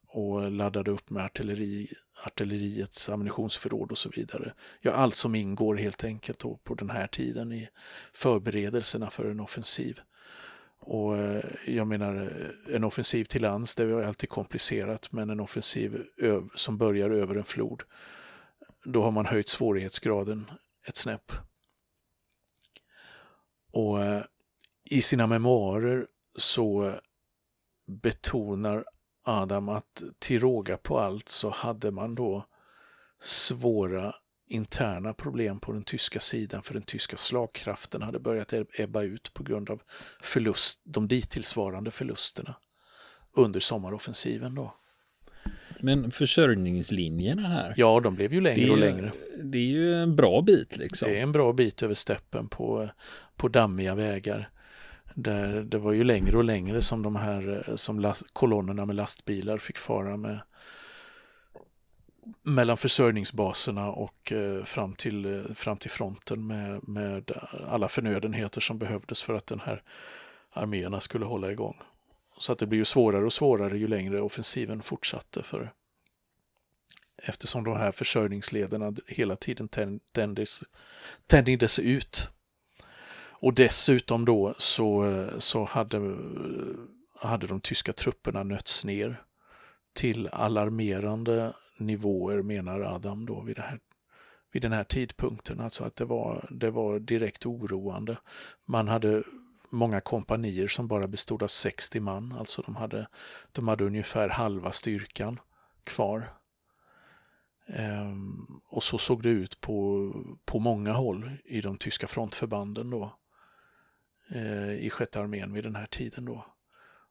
och 0.07 0.51
laddade 0.51 0.91
upp 0.91 1.09
med 1.09 1.25
artilleri, 1.25 1.93
artilleriets 2.25 3.09
ammunitionsförråd 3.09 3.91
och 3.91 3.97
så 3.97 4.09
vidare. 4.09 4.53
Ja, 4.81 4.91
allt 4.91 5.15
som 5.15 5.35
ingår 5.35 5.75
helt 5.75 6.03
enkelt 6.03 6.39
då 6.39 6.59
på 6.63 6.75
den 6.75 6.89
här 6.89 7.07
tiden 7.07 7.51
i 7.51 7.69
förberedelserna 8.13 9.09
för 9.09 9.31
en 9.31 9.39
offensiv. 9.39 9.99
Och 10.87 11.17
eh, 11.17 11.43
jag 11.65 11.87
menar, 11.87 12.15
eh, 12.15 12.75
en 12.75 12.83
offensiv 12.83 13.25
till 13.25 13.41
lands, 13.41 13.75
det 13.75 13.83
är 13.83 14.03
alltid 14.03 14.29
komplicerat, 14.29 15.11
men 15.11 15.29
en 15.29 15.39
offensiv 15.39 16.05
som 16.55 16.77
börjar 16.77 17.09
över 17.09 17.35
en 17.35 17.43
flod, 17.43 17.83
då 18.83 19.03
har 19.03 19.11
man 19.11 19.25
höjt 19.25 19.49
svårighetsgraden 19.49 20.51
ett 20.87 20.95
snäpp. 20.95 21.31
Och 23.71 24.03
eh, 24.03 24.23
i 24.83 25.01
sina 25.01 25.27
memoarer 25.27 26.07
så 26.37 26.95
betonar 27.87 28.85
Adam 29.23 29.69
att 29.69 30.03
till 30.19 30.39
råga 30.39 30.77
på 30.77 30.99
allt 30.99 31.29
så 31.29 31.49
hade 31.49 31.91
man 31.91 32.15
då 32.15 32.45
svåra 33.21 34.15
interna 34.47 35.13
problem 35.13 35.59
på 35.59 35.71
den 35.71 35.83
tyska 35.83 36.19
sidan 36.19 36.63
för 36.63 36.73
den 36.73 36.83
tyska 36.83 37.17
slagkraften 37.17 38.01
hade 38.01 38.19
börjat 38.19 38.53
ebba 38.73 39.01
ut 39.01 39.33
på 39.33 39.43
grund 39.43 39.69
av 39.69 39.81
förlust, 40.21 40.81
de 40.83 41.07
dittillsvarande 41.07 41.91
förlusterna 41.91 42.55
under 43.33 43.59
sommaroffensiven 43.59 44.55
då. 44.55 44.75
Men 45.79 46.11
försörjningslinjerna 46.11 47.47
här? 47.47 47.73
Ja, 47.77 47.99
de 47.99 48.15
blev 48.15 48.33
ju 48.33 48.41
längre 48.41 48.61
ju, 48.61 48.71
och 48.71 48.77
längre. 48.77 49.11
Det 49.43 49.57
är 49.57 49.67
ju 49.67 50.01
en 50.01 50.15
bra 50.15 50.41
bit 50.41 50.77
liksom. 50.77 51.09
Det 51.09 51.19
är 51.19 51.23
en 51.23 51.31
bra 51.31 51.53
bit 51.53 51.83
över 51.83 51.93
steppen 51.93 52.47
på, 52.47 52.89
på 53.35 53.47
dammiga 53.47 53.95
vägar. 53.95 54.49
Där 55.13 55.63
det 55.63 55.77
var 55.77 55.91
ju 55.91 56.03
längre 56.03 56.37
och 56.37 56.43
längre 56.43 56.81
som 56.81 57.03
de 57.03 57.15
här 57.15 57.73
som 57.75 57.99
last, 57.99 58.25
kolonnerna 58.33 58.85
med 58.85 58.95
lastbilar 58.95 59.57
fick 59.57 59.77
fara 59.77 60.17
med 60.17 60.39
mellan 62.43 62.77
försörjningsbaserna 62.77 63.91
och 63.91 64.31
eh, 64.31 64.63
fram, 64.63 64.95
till, 64.95 65.25
eh, 65.25 65.53
fram 65.53 65.77
till 65.77 65.91
fronten 65.91 66.47
med, 66.47 66.87
med 66.87 67.31
alla 67.67 67.87
förnödenheter 67.87 68.61
som 68.61 68.77
behövdes 68.77 69.23
för 69.23 69.33
att 69.33 69.47
den 69.47 69.59
här 69.59 69.83
arméerna 70.51 70.99
skulle 70.99 71.25
hålla 71.25 71.51
igång. 71.51 71.77
Så 72.37 72.51
att 72.51 72.59
det 72.59 72.65
blir 72.67 72.79
ju 72.79 72.85
svårare 72.85 73.25
och 73.25 73.33
svårare 73.33 73.77
ju 73.77 73.87
längre 73.87 74.21
offensiven 74.21 74.81
fortsatte 74.81 75.43
för 75.43 75.71
eftersom 77.17 77.63
de 77.63 77.77
här 77.77 77.91
försörjningslederna 77.91 78.93
hela 79.07 79.35
tiden 79.35 79.67
tändes, 80.11 80.63
tändes 81.27 81.79
ut. 81.79 82.29
Och 83.29 83.53
dessutom 83.53 84.25
då 84.25 84.55
så, 84.57 85.05
eh, 85.05 85.37
så 85.37 85.63
hade, 85.63 85.97
eh, 85.97 87.27
hade 87.29 87.47
de 87.47 87.61
tyska 87.61 87.93
trupperna 87.93 88.43
nötts 88.43 88.85
ner 88.85 89.21
till 89.93 90.27
alarmerande 90.27 91.53
nivåer 91.77 92.41
menar 92.41 92.81
Adam 92.81 93.25
då 93.25 93.41
vid, 93.41 93.55
det 93.55 93.61
här, 93.61 93.79
vid 94.51 94.61
den 94.61 94.71
här 94.71 94.83
tidpunkten. 94.83 95.59
Alltså 95.59 95.83
att 95.83 95.95
det 95.95 96.05
var, 96.05 96.47
det 96.51 96.71
var 96.71 96.99
direkt 96.99 97.45
oroande. 97.45 98.17
Man 98.65 98.87
hade 98.87 99.23
många 99.69 100.01
kompanier 100.01 100.67
som 100.67 100.87
bara 100.87 101.07
bestod 101.07 101.43
av 101.43 101.47
60 101.47 101.99
man, 101.99 102.31
alltså 102.31 102.61
de 102.61 102.75
hade, 102.75 103.07
de 103.51 103.67
hade 103.67 103.83
ungefär 103.83 104.29
halva 104.29 104.71
styrkan 104.71 105.39
kvar. 105.83 106.33
Ehm, 107.67 108.61
och 108.67 108.83
så 108.83 108.97
såg 108.97 109.23
det 109.23 109.29
ut 109.29 109.61
på, 109.61 110.11
på 110.45 110.59
många 110.59 110.93
håll 110.93 111.31
i 111.45 111.61
de 111.61 111.77
tyska 111.77 112.07
frontförbanden 112.07 112.89
då. 112.89 113.15
ehm, 114.29 114.69
I 114.69 114.89
sjätte 114.89 115.19
armén 115.19 115.53
vid 115.53 115.63
den 115.63 115.75
här 115.75 115.85
tiden 115.85 116.25
då. 116.25 116.45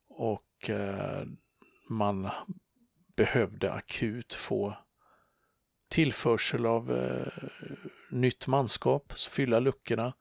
Och 0.09 0.71
eh, 0.71 1.27
man 1.89 2.31
behövde 3.17 3.73
akut 3.73 4.35
få 4.35 4.77
tillförsel 5.89 6.67
av 6.67 6.93
eh, 6.93 7.45
nytt 8.11 8.47
manskap, 8.47 9.13
fylla 9.19 9.61
luckorna, 9.61 10.13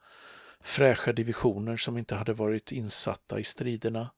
fräscha 0.59 1.13
divisioner 1.13 1.77
som 1.77 1.97
inte 1.97 2.15
hade 2.15 2.33
varit 2.33 2.71
insatta 2.71 3.39
i 3.39 3.43
striderna, 3.43 4.11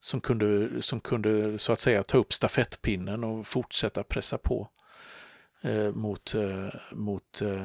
som 0.00 0.20
kunde, 0.20 0.82
som 0.82 1.00
kunde 1.00 1.58
så 1.58 1.72
att 1.72 1.80
säga 1.80 2.04
ta 2.04 2.18
upp 2.18 2.32
stafettpinnen 2.32 3.24
och 3.24 3.46
fortsätta 3.46 4.04
pressa 4.04 4.38
på 4.38 4.70
eh, 5.62 5.92
mot, 5.92 6.34
eh, 6.34 6.68
mot 6.92 7.42
eh, 7.42 7.64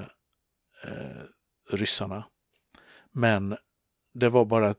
eh 0.83 1.23
ryssarna. 1.71 2.23
Men 3.11 3.57
det 4.13 4.29
var 4.29 4.45
bara 4.45 4.69
ett 4.69 4.77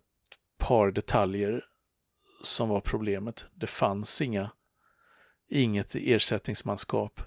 par 0.58 0.90
detaljer 0.90 1.64
som 2.42 2.68
var 2.68 2.80
problemet. 2.80 3.46
Det 3.54 3.66
fanns 3.66 4.20
inga 4.20 4.50
inget 5.50 5.94
ersättningsmanskap 5.94 7.20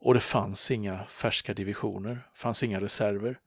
och 0.00 0.14
det 0.14 0.20
fanns 0.20 0.70
inga 0.70 1.04
färska 1.04 1.54
divisioner, 1.54 2.28
fanns 2.34 2.62
inga 2.62 2.80
reserver 2.80 3.38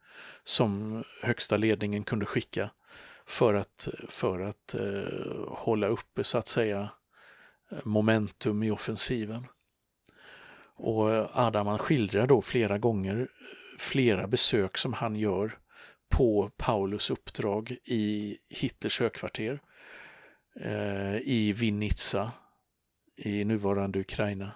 som 0.43 1.03
högsta 1.21 1.57
ledningen 1.57 2.03
kunde 2.03 2.25
skicka 2.25 2.69
för 3.25 3.53
att, 3.53 3.87
för 4.07 4.39
att 4.39 4.73
eh, 4.73 5.47
hålla 5.47 5.87
uppe 5.87 6.23
så 6.23 6.37
att 6.37 6.47
säga 6.47 6.89
momentum 7.83 8.63
i 8.63 8.71
offensiven. 8.71 9.47
Och 10.75 11.37
Adaman 11.39 11.79
skildrar 11.79 12.27
då 12.27 12.41
flera 12.41 12.77
gånger 12.77 13.27
flera 13.79 14.27
besök 14.27 14.77
som 14.77 14.93
han 14.93 15.15
gör 15.15 15.57
på 16.09 16.51
Paulus 16.57 17.09
uppdrag 17.09 17.77
i 17.83 18.37
Hitlers 18.49 18.99
högkvarter 18.99 19.59
eh, 20.61 21.17
i 21.17 21.53
Vinnitsa 21.53 22.31
i 23.15 23.43
nuvarande 23.45 23.99
Ukraina. 23.99 24.51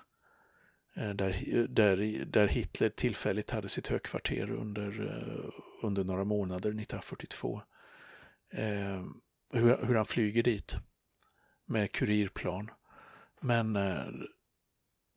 Eh, 0.96 1.10
där, 1.10 1.66
där, 1.70 2.26
där 2.26 2.48
Hitler 2.48 2.90
tillfälligt 2.90 3.52
hade 3.52 3.70
sitt 3.70 3.88
högkvarter 3.88 4.52
under, 4.52 5.08
eh, 5.08 5.50
under 5.84 6.04
några 6.04 6.24
månader 6.24 6.70
1942. 6.70 7.62
Eh, 8.54 9.04
hur, 9.54 9.86
hur 9.86 9.96
han 9.96 10.06
flyger 10.06 10.44
dit 10.44 10.76
med 11.66 11.92
kurirplan. 11.92 12.72
Men 13.42 13.76
eh, 13.76 14.04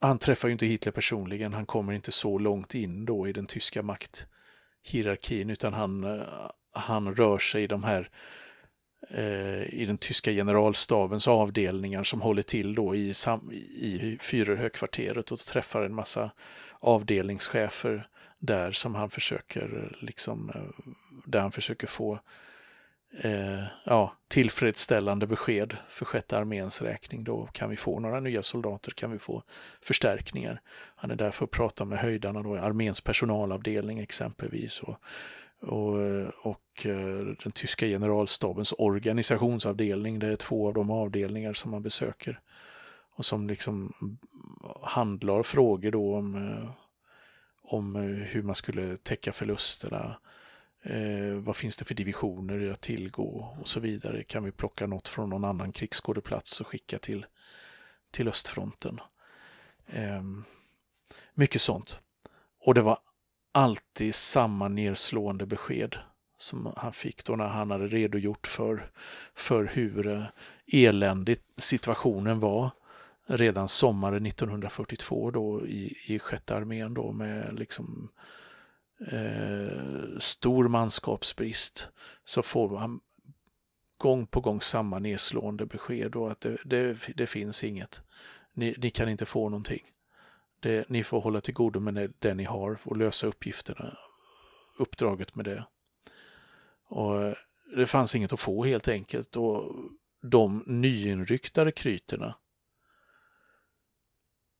han 0.01 0.19
träffar 0.19 0.49
ju 0.49 0.53
inte 0.53 0.67
Hitler 0.67 0.93
personligen, 0.93 1.53
han 1.53 1.67
kommer 1.67 1.93
inte 1.93 2.13
så 2.13 2.39
långt 2.39 2.75
in 2.75 3.05
då 3.05 3.29
i 3.29 3.33
den 3.33 3.47
tyska 3.47 3.83
makthierarkin 3.83 5.51
utan 5.51 5.73
han, 5.73 6.05
eh, 6.05 6.51
han 6.73 7.15
rör 7.15 7.39
sig 7.39 7.63
i 7.63 7.67
de 7.67 7.85
här 7.85 8.11
Eh, 8.11 8.48
Eh, 9.11 9.75
i 9.75 9.85
den 9.87 9.99
tyska 9.99 10.33
generalstabens 10.33 11.29
avdelningar 11.29 12.03
som 12.03 12.21
håller 12.21 12.43
till 12.43 12.75
då 12.75 12.95
i, 12.95 13.13
i 13.81 14.19
Führerhögkvarteret 14.21 15.33
och 15.33 15.39
träffar 15.39 15.83
en 15.83 15.95
massa 15.95 16.31
avdelningschefer 16.81 18.09
där 18.39 18.71
som 18.71 18.95
han 18.95 19.11
försöker 19.11 19.77
eh, 19.77 20.05
liksom, 20.07 20.51
eh, 20.55 20.93
där 21.25 21.41
han 21.41 21.53
försöker 21.53 21.87
få 21.87 22.21
eh, 23.21 23.65
ja, 23.85 24.13
tillfredsställande 24.29 25.27
besked 25.27 25.77
för 25.89 26.05
sjätte 26.05 26.39
arméns 26.39 26.83
räkning. 26.83 27.25
Då 27.25 27.47
kan 27.47 27.71
vi 27.71 27.77
få 27.77 28.01
några 28.01 28.21
nya 28.21 28.43
soldater, 28.43 28.91
kan 28.91 29.11
vi 29.11 29.19
få 29.19 29.43
förstärkningar. 29.83 30.61
Han 30.97 31.11
är 31.11 31.17
där 31.17 31.31
för 31.31 31.45
att 31.45 31.51
prata 31.51 31.85
med 31.85 31.99
höjdarna 31.99 32.43
då, 32.43 32.57
arméns 32.57 33.01
personalavdelning 33.01 33.99
exempelvis 33.99 34.81
och 34.81 35.01
och, 35.61 36.03
eh, 36.03 36.29
och 36.43 36.87
eh, 36.87 37.37
den 37.43 37.53
tyska 37.53 37.87
generalstabens 37.87 38.75
organisationsavdelning. 38.79 40.19
Det 40.19 40.27
är 40.27 40.37
två 40.37 40.69
av 40.69 40.75
de 40.75 40.91
avdelningar 40.91 41.53
som 41.53 41.71
man 41.71 41.83
besöker 41.83 42.41
och 43.17 43.25
som 43.25 43.49
liksom 43.49 43.93
handlar 44.83 45.43
frågor 45.43 45.91
då 45.91 46.17
om, 46.17 46.35
eh, 46.35 46.71
om 47.63 47.95
hur 48.29 48.43
man 48.43 48.55
skulle 48.55 48.97
täcka 48.97 49.33
förlusterna. 49.33 50.19
Eh, 50.83 51.35
vad 51.35 51.57
finns 51.57 51.77
det 51.77 51.85
för 51.85 51.95
divisioner 51.95 52.71
att 52.71 52.81
tillgå 52.81 53.57
och 53.61 53.69
så 53.69 53.81
vidare. 53.81 54.25
Kan 54.25 54.45
vi 54.45 54.53
plocka 54.53 54.87
något 54.87 55.09
från 55.09 55.31
någon 55.31 55.45
annan 55.45 55.73
krigsskådeplats 55.73 56.61
och 56.61 56.67
skicka 56.67 56.99
till, 56.99 57.27
till 58.11 58.29
östfronten. 58.29 59.01
Eh, 59.87 60.23
mycket 61.35 61.63
sånt. 61.63 62.01
Och 62.61 62.75
det 62.75 62.83
var 62.83 62.99
alltid 63.53 64.15
samma 64.15 64.69
nedslående 64.69 65.47
besked 65.47 65.97
som 66.37 66.73
han 66.77 66.93
fick 66.93 67.25
då 67.25 67.37
när 67.37 67.47
han 67.49 67.71
hade 67.71 67.87
redogjort 67.87 68.47
för, 68.47 68.91
för 69.35 69.65
hur 69.65 70.07
eh, 70.07 70.25
eländig 70.67 71.39
situationen 71.57 72.41
var 72.41 72.71
redan 73.27 73.69
sommaren 73.69 74.27
1942 74.27 75.31
då 75.31 75.67
i, 75.67 75.97
i 76.07 76.19
sjätte 76.19 76.57
armén 76.57 76.95
då 76.95 77.13
med 77.13 77.59
liksom 77.59 78.09
eh, 79.07 80.19
stor 80.19 80.69
manskapsbrist 80.69 81.89
så 82.25 82.43
får 82.43 82.77
han 82.77 83.01
gång 83.99 84.27
på 84.27 84.41
gång 84.41 84.61
samma 84.61 84.99
nedslående 84.99 85.67
besked 85.67 86.11
då 86.11 86.29
att 86.29 86.41
det, 86.41 86.57
det, 86.65 86.97
det 87.17 87.27
finns 87.27 87.65
inget. 87.65 88.03
Ni, 88.53 88.75
ni, 88.79 88.91
kan 88.91 89.09
inte 89.09 89.27
få 89.27 89.49
någonting. 89.49 89.83
Det, 90.61 90.89
ni 90.89 91.05
får 91.05 91.21
hålla 91.21 91.41
till 91.41 91.55
godo 91.55 91.81
med 91.81 92.13
det 92.19 92.35
ni 92.35 92.45
har 92.45 92.79
och 92.85 92.97
lösa 92.97 93.27
uppgifterna, 93.27 93.99
uppdraget 94.79 95.35
med 95.35 95.45
det. 95.45 95.65
Och 96.89 97.23
eh, 97.23 97.35
det 97.77 97.87
fanns 97.87 98.15
inget 98.15 98.33
att 98.33 98.41
få 98.41 98.65
helt 98.65 98.89
enkelt 98.89 99.37
och 99.37 99.75
de 100.23 100.65
nyinryktade 100.67 101.73
kryterna 101.73 102.35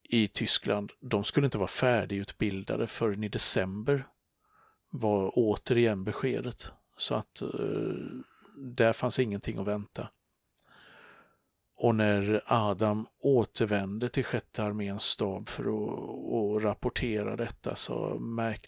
i 0.09 0.29
Tyskland, 0.29 0.93
de 1.01 1.25
skulle 1.25 1.45
inte 1.45 1.59
vara 1.59 1.69
färdigutbildade 1.69 2.87
förrän 2.87 3.25
i 3.25 3.29
december 3.29 4.07
var 4.91 5.33
återigen 5.35 6.05
beskedet. 6.05 6.73
Så 6.97 7.15
att 7.15 7.43
eh, 7.43 7.49
där 8.57 8.93
fanns 8.93 9.19
ingenting 9.19 9.59
att 9.59 9.67
vänta. 9.67 10.09
Och 11.81 11.95
när 11.95 12.43
Adam 12.47 13.07
återvände 13.21 14.09
till 14.09 14.25
sjätte 14.25 14.65
arméns 14.65 15.03
stab 15.03 15.49
för 15.49 15.63
att, 15.63 16.59
att 16.59 16.65
rapportera 16.65 17.37
detta 17.37 17.75
så, 17.75 18.19
märk, 18.19 18.67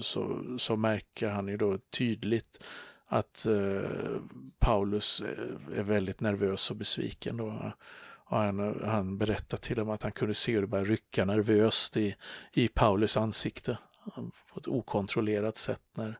så, 0.00 0.44
så 0.58 0.76
märker 0.76 1.28
han 1.28 1.48
ju 1.48 1.56
då 1.56 1.78
tydligt 1.78 2.64
att 3.06 3.46
eh, 3.46 3.90
Paulus 4.58 5.20
eh, 5.20 5.78
är 5.78 5.82
väldigt 5.82 6.20
nervös 6.20 6.70
och 6.70 6.76
besviken. 6.76 7.36
Då. 7.36 7.72
Och 8.24 8.38
han, 8.38 8.80
han 8.84 9.18
berättar 9.18 9.56
till 9.56 9.76
dem 9.76 9.90
att 9.90 10.02
han 10.02 10.12
kunde 10.12 10.34
se 10.34 10.52
hur 10.52 10.60
det 10.60 10.66
började 10.66 10.90
rycka 10.90 11.24
nervöst 11.24 11.96
i, 11.96 12.16
i 12.52 12.68
Paulus 12.68 13.16
ansikte 13.16 13.78
på 14.52 14.60
ett 14.60 14.68
okontrollerat 14.68 15.56
sätt 15.56 15.82
när, 15.94 16.18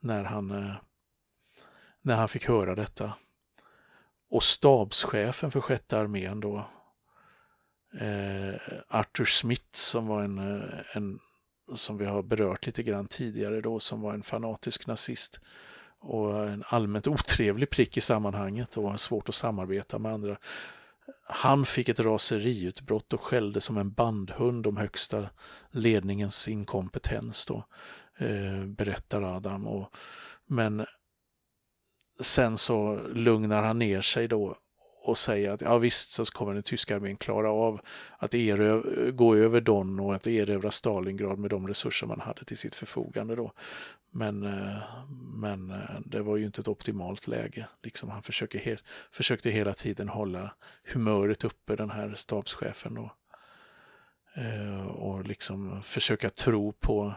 när, 0.00 0.24
han, 0.24 0.50
eh, 0.50 0.74
när 2.02 2.14
han 2.14 2.28
fick 2.28 2.48
höra 2.48 2.74
detta. 2.74 3.12
Och 4.32 4.42
stabschefen 4.42 5.50
för 5.50 5.60
sjätte 5.60 5.98
armén 5.98 6.40
då, 6.40 6.56
eh, 8.00 8.54
Arthur 8.88 9.24
Smith 9.24 9.68
som 9.72 10.06
var 10.06 10.22
en, 10.22 10.38
eh, 10.38 10.96
en, 10.96 11.18
som 11.74 11.98
vi 11.98 12.04
har 12.04 12.22
berört 12.22 12.66
lite 12.66 12.82
grann 12.82 13.06
tidigare 13.06 13.60
då, 13.60 13.80
som 13.80 14.00
var 14.00 14.14
en 14.14 14.22
fanatisk 14.22 14.86
nazist 14.86 15.40
och 15.98 16.48
en 16.48 16.64
allmänt 16.66 17.06
otrevlig 17.06 17.70
prick 17.70 17.96
i 17.96 18.00
sammanhanget 18.00 18.76
och 18.76 18.90
har 18.90 18.96
svårt 18.96 19.28
att 19.28 19.34
samarbeta 19.34 19.98
med 19.98 20.12
andra. 20.12 20.36
Han 21.24 21.64
fick 21.64 21.88
ett 21.88 22.00
raseriutbrott 22.00 23.12
och 23.12 23.22
skällde 23.22 23.60
som 23.60 23.76
en 23.76 23.92
bandhund 23.92 24.66
om 24.66 24.76
högsta 24.76 25.28
ledningens 25.70 26.48
inkompetens 26.48 27.46
då, 27.46 27.64
eh, 28.18 28.64
berättar 28.64 29.36
Adam. 29.36 29.66
Och, 29.66 29.96
men 30.46 30.86
sen 32.22 32.58
så 32.58 33.00
lugnar 33.14 33.62
han 33.62 33.78
ner 33.78 34.00
sig 34.00 34.28
då 34.28 34.56
och 35.04 35.18
säger 35.18 35.50
att 35.50 35.60
ja 35.60 35.78
visst 35.78 36.10
så 36.10 36.24
kommer 36.24 36.54
den 36.54 36.62
tyska 36.62 36.96
armén 36.96 37.16
klara 37.16 37.50
av 37.50 37.80
att 38.18 38.34
eröv, 38.34 39.10
gå 39.10 39.36
över 39.36 39.60
Don 39.60 40.00
och 40.00 40.14
att 40.14 40.26
erövra 40.26 40.70
Stalingrad 40.70 41.38
med 41.38 41.50
de 41.50 41.68
resurser 41.68 42.06
man 42.06 42.20
hade 42.20 42.44
till 42.44 42.58
sitt 42.58 42.74
förfogande 42.74 43.36
då. 43.36 43.52
Men, 44.10 44.42
eh, 44.42 45.06
men 45.34 45.70
eh, 45.70 46.00
det 46.04 46.22
var 46.22 46.36
ju 46.36 46.46
inte 46.46 46.60
ett 46.60 46.68
optimalt 46.68 47.26
läge. 47.26 47.68
Liksom 47.82 48.10
han 48.10 48.22
försöker, 48.22 48.80
försökte 49.10 49.50
hela 49.50 49.74
tiden 49.74 50.08
hålla 50.08 50.54
humöret 50.92 51.44
uppe, 51.44 51.76
den 51.76 51.90
här 51.90 52.14
stabschefen. 52.14 52.98
Och, 52.98 53.10
eh, 54.42 54.86
och 54.86 55.26
liksom 55.26 55.82
försöka 55.82 56.30
tro 56.30 56.72
på 56.72 57.14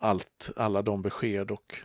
allt, 0.00 0.50
alla 0.56 0.82
de 0.82 1.02
besked 1.02 1.50
och 1.50 1.82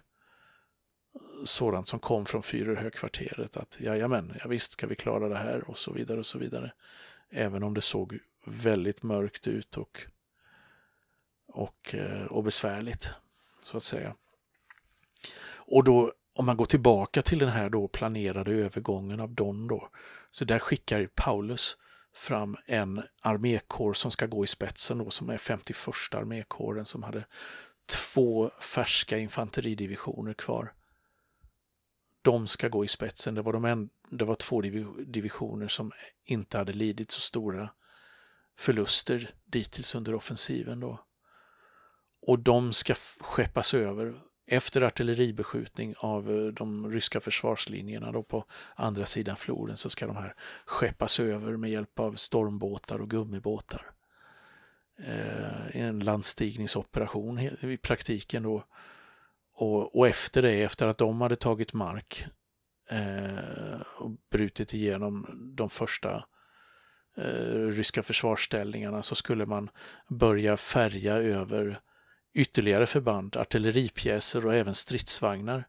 sådant 1.46 1.88
som 1.88 2.00
kom 2.00 2.26
från 2.26 2.42
Führerhögkvarteret. 2.42 3.58
Att 3.58 3.78
jajamän, 3.80 4.34
ja, 4.44 4.48
visst 4.48 4.72
ska 4.72 4.88
vi 4.88 4.96
klara 4.96 5.30
det 5.30 5.38
här 5.38 5.70
och 5.70 5.78
så 5.78 5.94
vidare 5.94 6.20
och 6.20 6.26
så 6.26 6.38
vidare. 6.38 6.72
Även 7.30 7.64
om 7.64 7.74
det 7.74 7.82
såg 7.82 8.20
väldigt 8.46 9.04
mörkt 9.04 9.48
ut 9.48 9.78
och, 9.78 10.02
och, 11.48 11.96
eh, 11.96 12.26
och 12.26 12.44
besvärligt 12.44 13.14
så 13.64 13.78
att 13.78 13.84
säga. 13.84 14.16
Och 15.56 15.84
då 15.84 16.14
om 16.34 16.46
man 16.46 16.58
går 16.58 16.66
tillbaka 16.66 17.22
till 17.22 17.40
den 17.40 17.50
här 17.50 17.70
då 17.70 17.88
planerade 17.88 18.52
övergången 18.52 19.20
av 19.20 19.32
Don 19.32 19.68
då, 19.68 19.90
så 20.32 20.46
där 20.46 20.60
skickar 20.60 21.10
Paulus 21.16 21.78
fram 22.16 22.58
en 22.66 23.04
armékår 23.22 23.94
som 23.94 24.12
ska 24.12 24.26
gå 24.26 24.44
i 24.44 24.48
spetsen 24.48 24.98
då, 24.98 25.10
som 25.10 25.30
är 25.30 25.38
51 25.38 25.78
armékåren 26.12 26.86
som 26.86 27.04
hade 27.04 27.26
två 27.86 28.52
färska 28.60 29.18
infanteridivisioner 29.18 30.34
kvar. 30.34 30.74
De 32.24 32.48
ska 32.48 32.68
gå 32.68 32.86
i 32.86 32.88
spetsen. 32.88 33.36
Det 33.36 33.42
var, 33.42 33.54
de 33.54 33.66
en, 33.66 33.90
det 34.10 34.26
var 34.26 34.36
två 34.36 34.62
divisioner 35.06 35.68
som 35.68 35.92
inte 36.26 36.58
hade 36.58 36.74
lidit 36.74 37.12
så 37.12 37.22
stora 37.22 37.70
förluster 38.58 39.30
dittills 39.46 39.96
under 39.96 40.16
offensiven 40.16 40.80
då 40.80 41.00
och 42.28 42.40
de 42.40 42.74
ska 42.74 42.94
skeppas 43.20 43.74
över 43.74 44.14
efter 44.46 44.82
artilleribeskjutning 44.82 45.94
av 45.98 46.32
eh, 46.32 46.46
de 46.46 46.92
ryska 46.92 47.22
försvarslinjerna 47.22 48.12
då 48.12 48.24
på 48.24 48.46
andra 48.76 49.06
sidan 49.06 49.36
floden 49.36 49.78
så 49.78 49.90
ska 49.90 50.08
de 50.08 50.16
här 50.16 50.36
skeppas 50.66 51.20
över 51.20 51.58
med 51.58 51.72
hjälp 51.72 52.00
av 52.00 52.16
stormbåtar 52.16 53.02
och 53.02 53.10
gummibåtar. 53.10 53.92
Eh, 54.98 55.78
en 55.82 56.00
landstigningsoperation 56.00 57.40
i 57.40 57.78
praktiken 57.78 58.44
då. 58.44 58.64
Och, 59.54 59.96
och, 59.98 60.08
efter 60.08 60.42
det, 60.42 60.64
efter 60.64 60.88
att 60.88 60.98
de 60.98 61.22
hade 61.22 61.36
tagit 61.36 61.74
mark 61.74 62.26
eh, 62.90 63.82
och 63.98 64.12
brutit 64.32 64.74
igenom 64.74 65.28
de 65.56 65.70
första 65.70 66.26
eh, 67.18 67.68
ryska 67.68 68.04
försvarsställningarna 68.04 69.02
så 69.02 69.16
skulle 69.16 69.46
man 69.46 69.70
börja 70.10 70.58
färja 70.58 71.16
över 71.16 71.80
ytterligare 72.34 72.86
förband, 72.86 73.36
artilleripjäser 73.36 74.46
och 74.46 74.54
även 74.54 74.76
stridsvagnar 74.76 75.68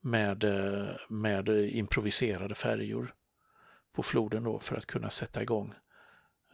med, 0.00 0.44
eh, 0.44 0.96
med 1.08 1.48
improviserade 1.48 2.54
färjor 2.54 3.14
på 3.92 4.02
floden 4.02 4.44
då 4.44 4.58
för 4.58 4.76
att 4.76 4.86
kunna 4.86 5.10
sätta 5.10 5.42
igång, 5.42 5.74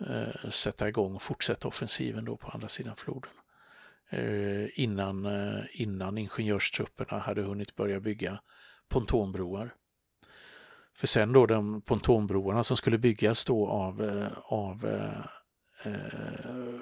eh, 0.01 0.51
sätta 0.51 0.89
igång 0.89 1.15
och 1.15 1.23
fortsätta 1.23 1.69
offensiven 1.69 2.25
då 2.25 2.37
på 2.37 2.49
andra 2.49 2.69
sidan 2.69 2.97
floden. 2.97 3.31
Eh, 4.13 4.81
innan, 4.81 5.27
eh, 5.27 5.65
innan 5.73 6.19
ingenjörstrupperna 6.19 7.19
hade 7.19 7.43
hunnit 7.43 7.77
börja 7.77 8.01
bygga 8.01 8.41
pontonbroar. 8.89 9.75
För 10.97 11.07
sen 11.07 11.33
då 11.33 11.47
de 11.47 11.83
pontonbroarna 11.83 12.65
som 12.65 12.77
skulle 12.77 12.99
byggas 12.99 13.45
då 13.45 13.69
av, 13.69 14.03
eh, 14.03 14.33
av 14.45 14.87
eh, 14.87 15.25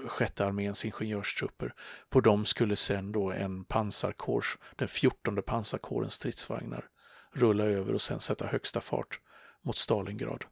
sjätte 0.06 0.46
arméns 0.46 0.84
ingenjörstrupper. 0.84 1.72
På 2.10 2.20
dem 2.20 2.44
skulle 2.44 2.76
sen 2.76 3.12
då 3.12 3.32
en 3.32 3.64
pansarkårs, 3.64 4.58
den 4.76 4.88
fjortonde 4.88 5.42
pansarkårens 5.42 6.14
stridsvagnar 6.14 6.84
rulla 7.32 7.64
över 7.64 7.94
och 7.94 8.02
sen 8.02 8.20
sätta 8.20 8.46
högsta 8.46 8.80
fart 8.80 9.20
mot 9.64 9.76
Stalingrad. 9.76 10.44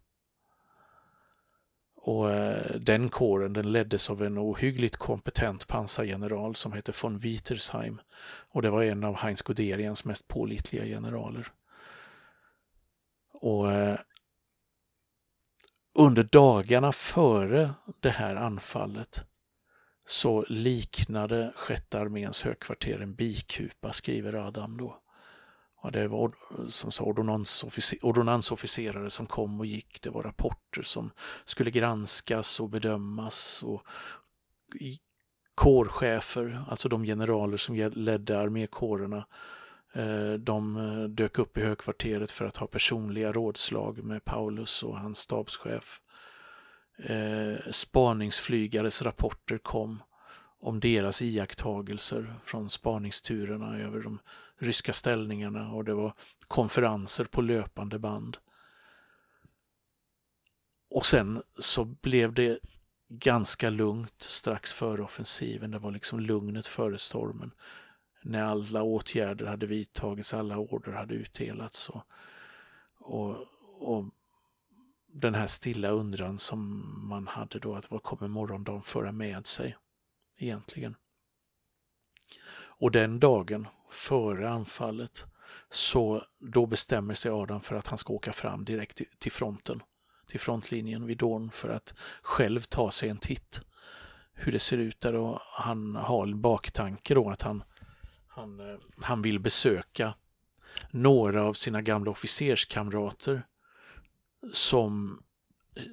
Och 2.06 2.30
eh, 2.30 2.76
den 2.76 3.08
kåren 3.08 3.52
den 3.52 3.72
leddes 3.72 4.10
av 4.10 4.22
en 4.22 4.38
ohyggligt 4.38 4.96
kompetent 4.96 5.66
pansargeneral 5.66 6.54
som 6.54 6.72
hette 6.72 6.92
von 7.02 7.18
Wietersheim. 7.18 8.00
Och 8.48 8.62
det 8.62 8.70
var 8.70 8.82
en 8.82 9.04
av 9.04 9.16
Heinz 9.16 9.42
Guderians 9.42 10.04
mest 10.04 10.28
pålitliga 10.28 10.84
generaler. 10.84 11.46
Och 13.32 13.72
eh, 13.72 13.98
under 15.94 16.22
dagarna 16.22 16.92
före 16.92 17.70
det 18.00 18.10
här 18.10 18.36
anfallet 18.36 19.24
så 20.06 20.44
liknade 20.48 21.52
sjätte 21.56 21.98
arméns 21.98 22.42
högkvarter 22.42 23.00
en 23.00 23.14
bikupa, 23.14 23.92
skriver 23.92 24.32
Adam 24.32 24.76
då. 24.76 25.00
Ja, 25.86 25.90
det 25.90 26.08
var 26.08 26.32
som 26.68 26.92
sa, 26.92 27.04
ordonnansofficerare 28.02 29.10
som 29.10 29.26
kom 29.26 29.60
och 29.60 29.66
gick. 29.66 30.02
Det 30.02 30.10
var 30.10 30.22
rapporter 30.22 30.82
som 30.82 31.10
skulle 31.44 31.70
granskas 31.70 32.60
och 32.60 32.68
bedömas. 32.68 33.62
Och 33.62 33.82
kårchefer, 35.54 36.64
alltså 36.68 36.88
de 36.88 37.04
generaler 37.04 37.56
som 37.56 37.74
ledde 37.94 38.40
armékårerna, 38.40 39.26
eh, 39.94 40.32
de 40.32 40.76
eh, 40.76 41.04
dök 41.04 41.38
upp 41.38 41.58
i 41.58 41.62
högkvarteret 41.62 42.30
för 42.30 42.44
att 42.44 42.56
ha 42.56 42.66
personliga 42.66 43.32
rådslag 43.32 44.04
med 44.04 44.24
Paulus 44.24 44.82
och 44.82 44.98
hans 44.98 45.18
stabschef. 45.18 46.00
Eh, 46.98 47.70
spaningsflygares 47.70 49.02
rapporter 49.02 49.58
kom 49.58 50.02
om 50.60 50.80
deras 50.80 51.22
iakttagelser 51.22 52.34
från 52.44 52.70
spaningsturerna 52.70 53.78
över 53.78 54.02
de 54.02 54.18
ryska 54.58 54.92
ställningarna 54.92 55.72
och 55.72 55.84
det 55.84 55.94
var 55.94 56.12
konferenser 56.48 57.24
på 57.24 57.40
löpande 57.42 57.98
band. 57.98 58.36
Och 60.90 61.06
sen 61.06 61.42
så 61.58 61.84
blev 61.84 62.32
det 62.32 62.58
ganska 63.08 63.70
lugnt 63.70 64.22
strax 64.22 64.72
före 64.72 65.02
offensiven. 65.02 65.70
Det 65.70 65.78
var 65.78 65.90
liksom 65.90 66.20
lugnet 66.20 66.66
före 66.66 66.98
stormen. 66.98 67.50
När 68.22 68.42
alla 68.42 68.82
åtgärder 68.82 69.46
hade 69.46 69.66
vidtagits, 69.66 70.34
alla 70.34 70.58
order 70.58 70.92
hade 70.92 71.14
utdelats. 71.14 71.88
Och, 71.88 72.02
och, 72.98 73.36
och 73.78 74.04
den 75.06 75.34
här 75.34 75.46
stilla 75.46 75.88
undran 75.88 76.38
som 76.38 76.82
man 77.08 77.26
hade 77.26 77.58
då, 77.58 77.74
att 77.74 77.90
vad 77.90 78.02
kommer 78.02 78.28
morgondagen 78.28 78.82
föra 78.82 79.12
med 79.12 79.46
sig 79.46 79.76
egentligen? 80.36 80.96
Och 82.78 82.90
den 82.90 83.20
dagen 83.20 83.68
före 83.90 84.50
anfallet 84.50 85.24
så 85.70 86.24
då 86.38 86.66
bestämmer 86.66 87.14
sig 87.14 87.30
Adam 87.30 87.60
för 87.60 87.74
att 87.76 87.86
han 87.86 87.98
ska 87.98 88.12
åka 88.12 88.32
fram 88.32 88.64
direkt 88.64 89.02
till 89.18 89.32
fronten 89.32 89.82
till 90.26 90.40
frontlinjen 90.40 91.06
vid 91.06 91.18
Dawn 91.18 91.50
för 91.50 91.68
att 91.68 91.94
själv 92.22 92.60
ta 92.60 92.90
sig 92.90 93.08
en 93.08 93.18
titt 93.18 93.60
hur 94.32 94.52
det 94.52 94.58
ser 94.58 94.78
ut 94.78 95.00
där 95.00 95.14
och 95.14 95.38
han 95.42 95.96
har 95.96 96.26
en 96.26 96.40
baktanke 96.40 97.14
då 97.14 97.30
att 97.30 97.42
han, 97.42 97.62
han, 98.28 98.60
eh, 98.60 98.78
han 99.02 99.22
vill 99.22 99.40
besöka 99.40 100.14
några 100.90 101.44
av 101.44 101.52
sina 101.52 101.82
gamla 101.82 102.10
officerskamrater 102.10 103.42
som 104.52 105.22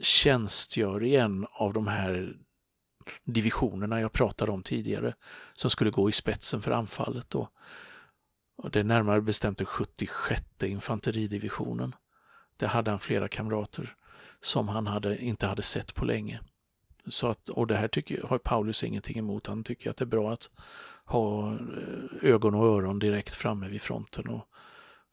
tjänstgör 0.01 1.03
i 1.03 1.15
en 1.15 1.47
av 1.51 1.73
de 1.73 1.87
här 1.87 2.37
divisionerna 3.23 4.01
jag 4.01 4.11
pratade 4.11 4.51
om 4.51 4.63
tidigare 4.63 5.13
som 5.53 5.69
skulle 5.69 5.91
gå 5.91 6.09
i 6.09 6.11
spetsen 6.11 6.61
för 6.61 6.71
anfallet 6.71 7.29
då. 7.29 7.49
Och 8.57 8.71
det 8.71 8.79
är 8.79 8.83
närmare 8.83 9.21
bestämt 9.21 9.57
den 9.57 9.67
76 9.67 10.43
infanteridivisionen. 10.63 11.95
Där 12.57 12.67
hade 12.67 12.91
han 12.91 12.99
flera 12.99 13.27
kamrater 13.27 13.95
som 14.41 14.67
han 14.67 14.87
hade, 14.87 15.23
inte 15.23 15.47
hade 15.47 15.61
sett 15.61 15.95
på 15.95 16.05
länge. 16.05 16.39
Så 17.07 17.27
att, 17.27 17.49
och 17.49 17.67
det 17.67 17.75
här 17.75 17.87
tycker, 17.87 18.23
har 18.23 18.37
Paulus 18.37 18.83
ingenting 18.83 19.17
emot. 19.17 19.47
Han 19.47 19.63
tycker 19.63 19.89
att 19.89 19.97
det 19.97 20.03
är 20.03 20.07
bra 20.07 20.33
att 20.33 20.49
ha 21.05 21.53
eh, 21.53 21.59
ögon 22.21 22.55
och 22.55 22.65
öron 22.65 22.99
direkt 22.99 23.33
framme 23.33 23.67
vid 23.67 23.81
fronten 23.81 24.27
och 24.27 24.47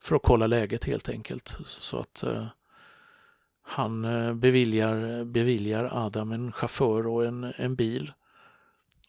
för 0.03 0.15
att 0.15 0.23
kolla 0.23 0.47
läget 0.47 0.85
helt 0.85 1.09
enkelt. 1.09 1.57
Så 1.65 1.99
att 1.99 2.23
eh, 2.23 2.47
han 3.71 4.05
eh, 4.05 4.33
beviljar, 4.33 5.23
beviljar 5.23 5.89
Adam 6.05 6.31
en 6.31 6.51
chaufför 6.51 7.07
och 7.07 7.25
en, 7.25 7.53
en 7.57 7.75
bil 7.75 8.13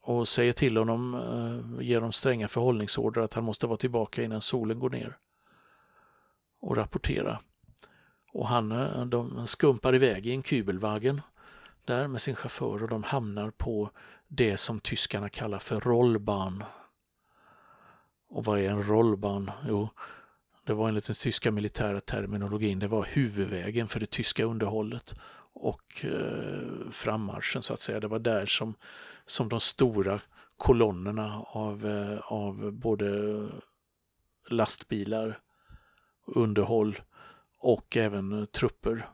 och 0.02 0.28
säger 0.28 0.52
till 0.52 0.76
honom, 0.76 1.14
eh, 1.14 1.84
ger 1.84 2.00
dem 2.00 2.12
stränga 2.12 2.48
förhållningsorder 2.48 3.20
att 3.20 3.34
han 3.34 3.44
måste 3.44 3.66
vara 3.66 3.76
tillbaka 3.76 4.22
innan 4.22 4.40
solen 4.40 4.78
går 4.78 4.90
ner 4.90 5.16
och 6.60 6.76
rapportera. 6.76 7.38
Och 8.32 8.48
han, 8.48 8.72
eh, 8.72 9.04
de 9.06 9.46
skumpar 9.46 9.94
iväg 9.94 10.26
i 10.26 10.32
en 10.32 10.42
kubelwagen 10.42 11.20
där 11.84 12.08
med 12.08 12.20
sin 12.20 12.36
chaufför 12.36 12.82
och 12.82 12.88
de 12.88 13.02
hamnar 13.02 13.50
på 13.50 13.90
det 14.28 14.56
som 14.56 14.80
tyskarna 14.80 15.28
kallar 15.28 15.58
för 15.58 15.80
rollbahn. 15.80 16.64
Och 18.28 18.44
vad 18.44 18.58
är 18.58 18.70
en 18.70 18.82
rollbahn? 18.82 19.50
Jo, 19.68 19.88
det 20.64 20.74
var 20.74 20.88
enligt 20.88 21.06
den 21.06 21.16
tyska 21.16 21.50
militära 21.50 22.00
terminologin, 22.00 22.78
det 22.78 22.88
var 22.88 23.04
huvudvägen 23.04 23.88
för 23.88 24.00
det 24.00 24.10
tyska 24.10 24.44
underhållet 24.44 25.14
och 25.54 26.04
eh, 26.04 26.90
frammarschen 26.90 27.62
så 27.62 27.72
att 27.72 27.80
säga. 27.80 28.00
Det 28.00 28.08
var 28.08 28.18
där 28.18 28.46
som, 28.46 28.74
som 29.26 29.48
de 29.48 29.60
stora 29.60 30.20
kolonnerna 30.56 31.42
av, 31.46 31.86
eh, 31.86 32.18
av 32.32 32.72
både 32.72 33.08
lastbilar, 34.50 35.40
underhåll 36.26 37.00
och 37.58 37.96
även 37.96 38.46
trupper 38.46 39.08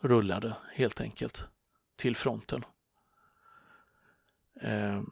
rullade 0.00 0.56
helt 0.74 1.00
enkelt 1.00 1.44
till 1.96 2.16
fronten. 2.16 2.64
Eh, 4.60 5.02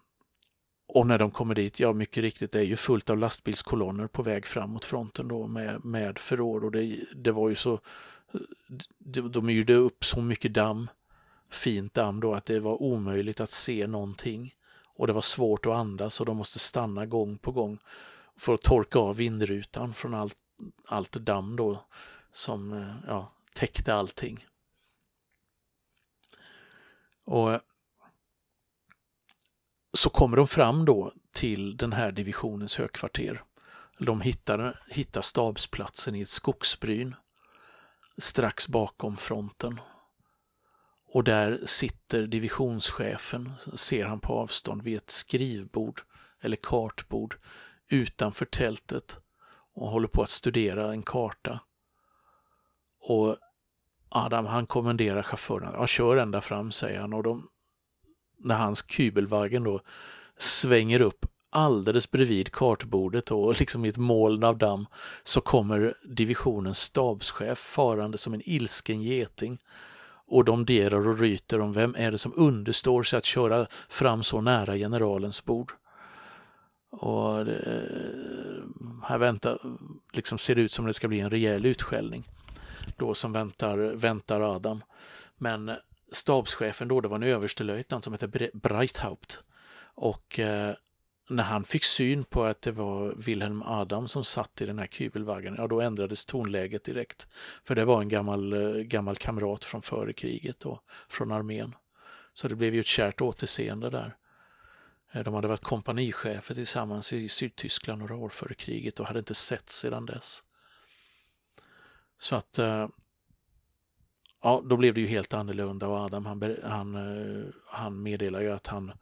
och 0.96 1.06
när 1.06 1.18
de 1.18 1.30
kommer 1.30 1.54
dit, 1.54 1.80
ja 1.80 1.92
mycket 1.92 2.22
riktigt, 2.22 2.52
det 2.52 2.58
är 2.58 2.64
ju 2.64 2.76
fullt 2.76 3.10
av 3.10 3.18
lastbilskolonner 3.18 4.06
på 4.06 4.22
väg 4.22 4.46
fram 4.46 4.70
mot 4.70 4.84
fronten 4.84 5.28
då 5.28 5.46
med, 5.46 5.84
med 5.84 6.18
förråd 6.18 6.64
och 6.64 6.70
det, 6.70 7.04
det 7.14 7.32
var 7.32 7.48
ju 7.48 7.54
så, 7.54 7.80
de, 8.98 9.32
de 9.32 9.50
yrde 9.50 9.74
upp 9.74 10.04
så 10.04 10.20
mycket 10.20 10.54
damm, 10.54 10.88
fint 11.50 11.94
damm 11.94 12.20
då, 12.20 12.34
att 12.34 12.46
det 12.46 12.60
var 12.60 12.82
omöjligt 12.82 13.40
att 13.40 13.50
se 13.50 13.86
någonting. 13.86 14.54
Och 14.94 15.06
det 15.06 15.12
var 15.12 15.22
svårt 15.22 15.66
att 15.66 15.72
andas 15.72 16.20
och 16.20 16.26
de 16.26 16.36
måste 16.36 16.58
stanna 16.58 17.06
gång 17.06 17.38
på 17.38 17.52
gång 17.52 17.78
för 18.36 18.54
att 18.54 18.62
torka 18.62 18.98
av 18.98 19.16
vindrutan 19.16 19.94
från 19.94 20.14
allt, 20.14 20.38
allt 20.84 21.12
damm 21.12 21.56
då 21.56 21.84
som 22.32 22.72
eh, 22.72 22.94
ja, 23.06 23.32
täckte 23.54 23.94
allting. 23.94 24.46
Och 27.24 27.60
så 29.92 30.10
kommer 30.10 30.36
de 30.36 30.46
fram 30.46 30.84
då 30.84 31.12
till 31.32 31.76
den 31.76 31.92
här 31.92 32.12
divisionens 32.12 32.76
högkvarter. 32.76 33.42
De 33.98 34.20
hittar, 34.20 34.80
hittar 34.88 35.20
stabsplatsen 35.20 36.14
i 36.14 36.20
ett 36.20 36.28
skogsbryn 36.28 37.14
strax 38.18 38.68
bakom 38.68 39.16
fronten. 39.16 39.80
Och 41.12 41.24
där 41.24 41.60
sitter 41.66 42.26
divisionschefen, 42.26 43.52
ser 43.74 44.06
han 44.06 44.20
på 44.20 44.32
avstånd, 44.32 44.82
vid 44.82 44.96
ett 44.96 45.10
skrivbord 45.10 46.00
eller 46.40 46.56
kartbord 46.56 47.36
utanför 47.88 48.44
tältet 48.44 49.18
och 49.74 49.90
håller 49.90 50.08
på 50.08 50.22
att 50.22 50.30
studera 50.30 50.92
en 50.92 51.02
karta. 51.02 51.60
Och 53.00 53.36
Adam 54.08 54.46
han 54.46 54.66
kommenderar 54.66 55.22
chauffören, 55.22 55.72
ja 55.72 55.86
kör 55.86 56.16
ända 56.16 56.40
fram 56.40 56.72
säger 56.72 57.00
han 57.00 57.12
och 57.12 57.22
de, 57.22 57.48
när 58.40 58.56
hans 58.56 58.82
kubelvagn 58.82 59.64
då 59.64 59.80
svänger 60.38 61.02
upp 61.02 61.26
alldeles 61.50 62.10
bredvid 62.10 62.52
kartbordet 62.52 63.30
och 63.30 63.58
liksom 63.60 63.84
i 63.84 63.88
ett 63.88 63.96
moln 63.96 64.44
av 64.44 64.58
damm 64.58 64.86
så 65.22 65.40
kommer 65.40 65.94
divisionens 66.04 66.78
stabschef 66.78 67.58
farande 67.58 68.18
som 68.18 68.34
en 68.34 68.42
ilsken 68.44 69.02
geting 69.02 69.58
och 70.26 70.44
domderar 70.44 71.08
och 71.08 71.18
ryter 71.18 71.60
om 71.60 71.72
vem 71.72 71.94
är 71.94 72.10
det 72.10 72.18
som 72.18 72.32
understår 72.36 73.02
sig 73.02 73.16
att 73.16 73.24
köra 73.24 73.66
fram 73.88 74.22
så 74.22 74.40
nära 74.40 74.76
generalens 74.76 75.44
bord. 75.44 75.72
Och 76.90 77.44
det, 77.44 77.82
här 79.04 79.18
väntar, 79.18 79.58
liksom 80.12 80.38
ser 80.38 80.54
det 80.54 80.60
ut 80.60 80.72
som 80.72 80.86
det 80.86 80.94
ska 80.94 81.08
bli 81.08 81.20
en 81.20 81.30
rejäl 81.30 81.66
utskällning 81.66 82.28
då 82.96 83.14
som 83.14 83.32
väntar, 83.32 83.76
väntar 83.76 84.40
Adam. 84.40 84.84
Men 85.38 85.70
stabschefen 86.12 86.88
då, 86.88 87.00
det 87.00 87.08
var 87.08 87.16
en 87.16 87.22
överstelöjtnant 87.22 88.04
som 88.04 88.12
hette 88.12 88.50
Breithaupt. 88.52 89.42
Och 89.94 90.38
eh, 90.38 90.74
när 91.30 91.44
han 91.44 91.64
fick 91.64 91.84
syn 91.84 92.24
på 92.24 92.44
att 92.44 92.62
det 92.62 92.72
var 92.72 93.14
Wilhelm 93.16 93.62
Adam 93.62 94.08
som 94.08 94.24
satt 94.24 94.62
i 94.62 94.66
den 94.66 94.78
här 94.78 94.86
kubelvagnen, 94.86 95.54
ja 95.58 95.66
då 95.66 95.80
ändrades 95.80 96.26
tonläget 96.26 96.84
direkt. 96.84 97.28
För 97.64 97.74
det 97.74 97.84
var 97.84 98.02
en 98.02 98.08
gammal, 98.08 98.52
eh, 98.52 98.82
gammal 98.82 99.16
kamrat 99.16 99.64
från 99.64 99.82
före 99.82 100.12
kriget 100.12 100.60
då, 100.60 100.80
från 101.08 101.32
armén. 101.32 101.74
Så 102.32 102.48
det 102.48 102.54
blev 102.54 102.74
ju 102.74 102.80
ett 102.80 102.86
kärt 102.86 103.20
återseende 103.20 103.90
där. 103.90 104.16
Eh, 105.12 105.22
de 105.22 105.34
hade 105.34 105.48
varit 105.48 105.64
kompanichefer 105.64 106.54
tillsammans 106.54 107.12
i 107.12 107.28
Sydtyskland 107.28 107.98
några 107.98 108.16
år 108.16 108.28
före 108.28 108.54
kriget 108.54 109.00
och 109.00 109.06
hade 109.06 109.18
inte 109.18 109.34
sett 109.34 109.68
sedan 109.68 110.06
dess. 110.06 110.44
Så 112.18 112.36
att 112.36 112.58
eh, 112.58 112.88
ja, 114.42 114.62
då 114.64 114.76
blev 114.76 114.94
det 114.94 115.00
ju 115.00 115.06
helt 115.06 115.34
annorlunda 115.34 115.88
och 115.88 115.96
Adam 115.96 116.26
han, 116.26 116.56
han, 116.62 116.94
eh, 116.94 117.44
han 117.66 118.02
meddelar 118.02 118.40
ju 118.40 118.52
att 118.52 118.66
han, 118.66 118.92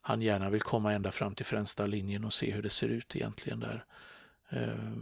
han 0.00 0.22
gärna 0.22 0.50
vill 0.50 0.62
komma 0.62 0.92
ända 0.92 1.12
fram 1.12 1.34
till 1.34 1.46
främsta 1.46 1.86
linjen 1.86 2.24
och 2.24 2.32
se 2.32 2.50
hur 2.50 2.62
det 2.62 2.70
ser 2.70 2.88
ut 2.88 3.16
egentligen 3.16 3.60
där 3.60 3.84
eh, 4.48 4.92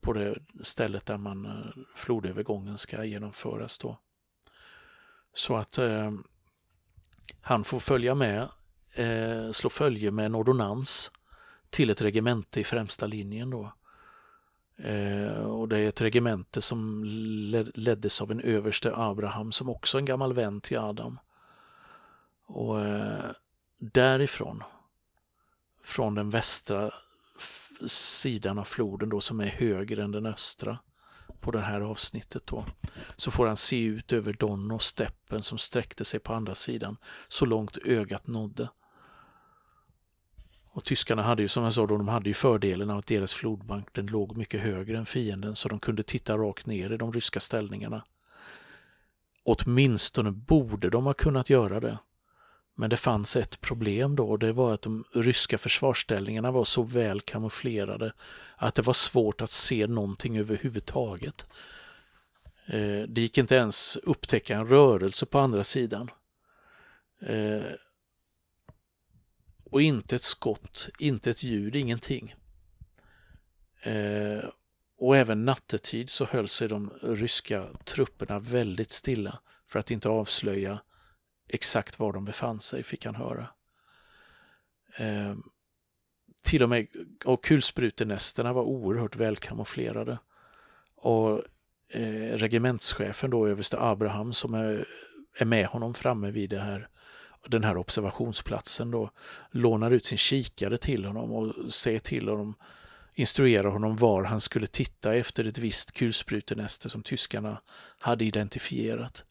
på 0.00 0.12
det 0.12 0.38
stället 0.62 1.06
där 1.06 1.16
man 1.16 1.46
eh, 1.46 1.82
flodövergången 1.94 2.78
ska 2.78 3.04
genomföras 3.04 3.78
då. 3.78 3.98
Så 5.34 5.56
att 5.56 5.78
han 7.40 7.64
får 7.64 7.80
följa 7.80 8.14
med, 8.14 8.48
slå 9.52 9.70
följe 9.70 10.10
med 10.10 10.26
en 10.26 10.34
ordonnans 10.34 11.12
till 11.70 11.90
ett 11.90 12.02
regemente 12.02 12.60
i 12.60 12.64
främsta 12.64 13.06
linjen 13.06 13.50
då. 13.50 13.72
Eh, 14.78 15.38
och 15.38 15.68
det 15.68 15.78
är 15.78 15.88
ett 15.88 16.00
regemente 16.00 16.62
som 16.62 17.04
leddes 17.74 18.20
av 18.20 18.30
en 18.30 18.40
överste 18.40 18.96
Abraham 18.96 19.52
som 19.52 19.68
också 19.68 19.98
är 19.98 20.00
en 20.00 20.04
gammal 20.04 20.32
vän 20.32 20.60
till 20.60 20.78
Adam. 20.78 21.18
Och 22.46 22.80
eh, 22.80 23.30
därifrån, 23.78 24.62
från 25.84 26.14
den 26.14 26.30
västra 26.30 26.90
sidan 27.86 28.58
av 28.58 28.64
floden 28.64 29.08
då 29.08 29.20
som 29.20 29.40
är 29.40 29.46
högre 29.46 30.04
än 30.04 30.12
den 30.12 30.26
östra 30.26 30.78
på 31.40 31.50
det 31.50 31.60
här 31.60 31.80
avsnittet 31.80 32.46
då, 32.46 32.66
så 33.16 33.30
får 33.30 33.46
han 33.46 33.56
se 33.56 33.84
ut 33.84 34.12
över 34.12 34.32
Don 34.32 34.70
och 34.70 34.82
steppen 34.82 35.42
som 35.42 35.58
sträckte 35.58 36.04
sig 36.04 36.20
på 36.20 36.34
andra 36.34 36.54
sidan 36.54 36.96
så 37.28 37.44
långt 37.44 37.78
ögat 37.84 38.26
nådde. 38.26 38.68
Och 40.76 40.84
tyskarna 40.84 41.22
hade 41.22 41.42
ju 41.42 41.48
som 41.48 41.64
jag 41.64 41.72
sa 41.72 41.86
då, 41.86 41.96
de 41.96 42.08
hade 42.08 42.28
ju 42.28 42.34
fördelen 42.34 42.90
av 42.90 42.98
att 42.98 43.06
deras 43.06 43.34
flodbank 43.34 43.88
den 43.92 44.06
låg 44.06 44.36
mycket 44.36 44.60
högre 44.60 44.98
än 44.98 45.06
fienden 45.06 45.54
så 45.54 45.68
de 45.68 45.78
kunde 45.80 46.02
titta 46.02 46.36
rakt 46.36 46.66
ner 46.66 46.92
i 46.92 46.96
de 46.96 47.12
ryska 47.12 47.40
ställningarna. 47.40 48.04
Åtminstone 49.44 50.30
borde 50.30 50.90
de 50.90 51.04
ha 51.04 51.14
kunnat 51.14 51.50
göra 51.50 51.80
det. 51.80 51.98
Men 52.74 52.90
det 52.90 52.96
fanns 52.96 53.36
ett 53.36 53.60
problem 53.60 54.16
då 54.16 54.28
och 54.28 54.38
det 54.38 54.52
var 54.52 54.74
att 54.74 54.82
de 54.82 55.04
ryska 55.12 55.58
försvarsställningarna 55.58 56.50
var 56.50 56.64
så 56.64 56.82
väl 56.82 57.20
kamouflerade 57.20 58.12
att 58.56 58.74
det 58.74 58.82
var 58.82 58.92
svårt 58.92 59.40
att 59.40 59.50
se 59.50 59.86
någonting 59.86 60.38
överhuvudtaget. 60.38 61.46
Eh, 62.66 63.02
det 63.08 63.20
gick 63.20 63.38
inte 63.38 63.54
ens 63.54 63.96
upptäcka 63.96 64.56
en 64.56 64.68
rörelse 64.68 65.26
på 65.26 65.38
andra 65.38 65.64
sidan. 65.64 66.10
Eh, 67.20 67.62
och 69.76 69.82
inte 69.82 70.16
ett 70.16 70.22
skott, 70.22 70.88
inte 70.98 71.30
ett 71.30 71.42
ljud, 71.42 71.76
ingenting. 71.76 72.34
Eh, 73.82 74.44
och 74.98 75.16
även 75.16 75.44
nattetid 75.44 76.10
så 76.10 76.24
höll 76.24 76.48
sig 76.48 76.68
de 76.68 76.90
ryska 77.02 77.66
trupperna 77.84 78.38
väldigt 78.38 78.90
stilla 78.90 79.38
för 79.64 79.78
att 79.78 79.90
inte 79.90 80.08
avslöja 80.08 80.80
exakt 81.48 81.98
var 81.98 82.12
de 82.12 82.24
befann 82.24 82.60
sig, 82.60 82.82
fick 82.82 83.04
han 83.04 83.14
höra. 83.14 83.48
Eh, 84.96 85.36
till 86.42 86.62
och 86.62 86.68
med 86.68 86.86
och 87.24 87.44
kulsprutenästerna 87.44 88.52
var 88.52 88.62
oerhört 88.62 89.16
välkamouflerade. 89.16 90.18
Och 90.94 91.42
eh, 91.88 92.36
regementschefen 92.36 93.30
då, 93.30 93.46
överste 93.46 93.80
Abraham, 93.80 94.32
som 94.32 94.54
är, 94.54 94.88
är 95.38 95.44
med 95.44 95.66
honom 95.66 95.94
framme 95.94 96.30
vid 96.30 96.50
det 96.50 96.60
här, 96.60 96.88
den 97.48 97.64
här 97.64 97.76
observationsplatsen 97.76 98.90
då, 98.90 99.10
lånar 99.50 99.90
ut 99.90 100.04
sin 100.04 100.18
kikare 100.18 100.78
till 100.78 101.04
honom 101.04 101.32
och 101.32 101.72
säger 101.72 101.98
till 101.98 102.28
honom, 102.28 102.54
instruerar 103.14 103.68
honom 103.68 103.96
var 103.96 104.24
han 104.24 104.40
skulle 104.40 104.66
titta 104.66 105.14
efter 105.14 105.44
ett 105.44 105.58
visst 105.58 105.92
kulsprutenäste 105.92 106.88
som 106.88 107.02
tyskarna 107.02 107.60
hade 107.98 108.24
identifierat. 108.24 109.24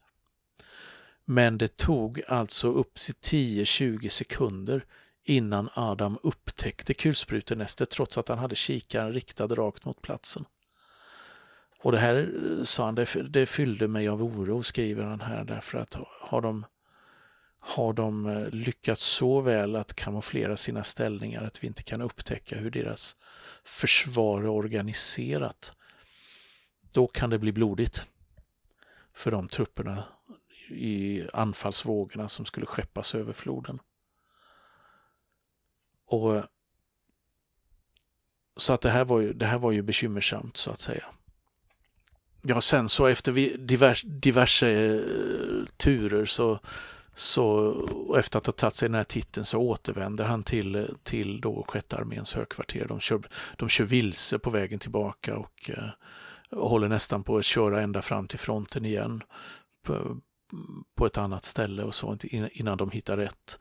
Men 1.25 1.57
det 1.57 1.77
tog 1.77 2.21
alltså 2.27 2.71
upp 2.71 2.95
till 2.95 3.15
10-20 3.15 4.09
sekunder 4.09 4.85
innan 5.23 5.69
Adam 5.73 6.17
upptäckte 6.23 6.93
kulsprutenästet 6.93 7.89
trots 7.89 8.17
att 8.17 8.27
han 8.27 8.37
hade 8.37 8.55
kikaren 8.55 9.13
riktad 9.13 9.47
rakt 9.47 9.85
mot 9.85 10.01
platsen. 10.01 10.45
Och 11.85 11.91
det 11.91 11.97
här, 11.97 12.15
eh, 12.15 12.63
sa 12.63 12.85
han, 12.85 12.95
det, 12.95 13.23
det 13.29 13.45
fyllde 13.45 13.87
mig 13.87 14.07
av 14.07 14.23
oro, 14.23 14.63
skriver 14.63 15.03
han 15.03 15.21
här, 15.21 15.43
därför 15.43 15.77
att 15.77 15.97
har 16.21 16.41
de, 16.41 16.65
har 17.67 17.93
de 17.93 18.25
eh, 18.25 18.49
lyckats 18.49 19.01
så 19.03 19.41
väl 19.41 19.75
att 19.75 19.93
kamouflera 19.93 20.57
sina 20.57 20.83
ställningar 20.83 21.43
att 21.43 21.63
vi 21.63 21.67
inte 21.67 21.83
kan 21.83 22.01
upptäcka 22.01 22.57
hur 22.57 22.71
deras 22.71 23.15
försvar 23.63 24.41
är 24.41 24.47
organiserat, 24.47 25.73
då 26.91 27.07
kan 27.07 27.29
det 27.29 27.39
bli 27.39 27.51
blodigt 27.51 28.07
för 29.13 29.31
de 29.31 29.47
trupperna 29.47 30.03
i 30.69 31.23
anfallsvågorna 31.33 32.27
som 32.27 32.45
skulle 32.45 32.65
skeppas 32.65 33.15
över 33.15 33.33
floden. 33.33 33.79
Och 36.05 36.35
eh, 36.35 36.45
Så 38.57 38.73
att 38.73 38.81
det 38.81 38.89
här 38.89 39.05
var 39.05 39.19
ju, 39.19 39.33
det 39.33 39.45
här 39.45 39.57
var 39.57 39.71
ju 39.71 39.81
bekymmersamt 39.81 40.57
så 40.57 40.71
att 40.71 40.79
säga. 40.79 41.05
Ja, 42.41 42.61
sen 42.61 42.89
så 42.89 43.05
efter 43.05 43.57
divers, 43.57 44.01
diverse 44.01 44.69
eh, 44.69 45.65
turer 45.77 46.25
så, 46.25 46.59
så 47.15 48.15
efter 48.17 48.37
att 48.37 48.45
ha 48.45 48.53
tagit 48.53 48.75
sig 48.75 48.89
den 48.89 48.95
här 48.95 49.03
titeln 49.03 49.45
så 49.45 49.59
återvänder 49.59 50.25
han 50.25 50.43
till, 50.43 50.95
till 51.03 51.41
då 51.41 51.65
sjätte 51.67 51.97
arméns 51.97 52.33
högkvarter. 52.33 52.85
De 52.87 52.99
kör, 52.99 53.21
de 53.57 53.69
kör 53.69 53.85
vilse 53.85 54.39
på 54.39 54.49
vägen 54.49 54.79
tillbaka 54.79 55.37
och, 55.37 55.69
eh, 55.69 55.89
håller 56.51 56.87
nästan 56.89 57.23
på 57.23 57.37
att 57.37 57.45
köra 57.45 57.81
ända 57.81 58.01
fram 58.01 58.27
till 58.27 58.39
fronten 58.39 58.85
igen 58.85 59.23
på 60.95 61.05
ett 61.05 61.17
annat 61.17 61.43
ställe 61.43 61.83
och 61.83 61.95
så 61.95 62.17
innan 62.51 62.77
de 62.77 62.91
hittar 62.91 63.17
rätt. 63.17 63.59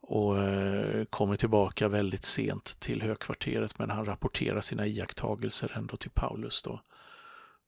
Och 0.00 0.38
eh, 0.38 1.04
kommer 1.04 1.36
tillbaka 1.36 1.88
väldigt 1.88 2.24
sent 2.24 2.80
till 2.80 3.02
högkvarteret 3.02 3.78
men 3.78 3.90
han 3.90 4.04
rapporterar 4.04 4.60
sina 4.60 4.86
iakttagelser 4.86 5.72
ändå 5.74 5.96
till 5.96 6.10
Paulus 6.10 6.62
då. 6.62 6.80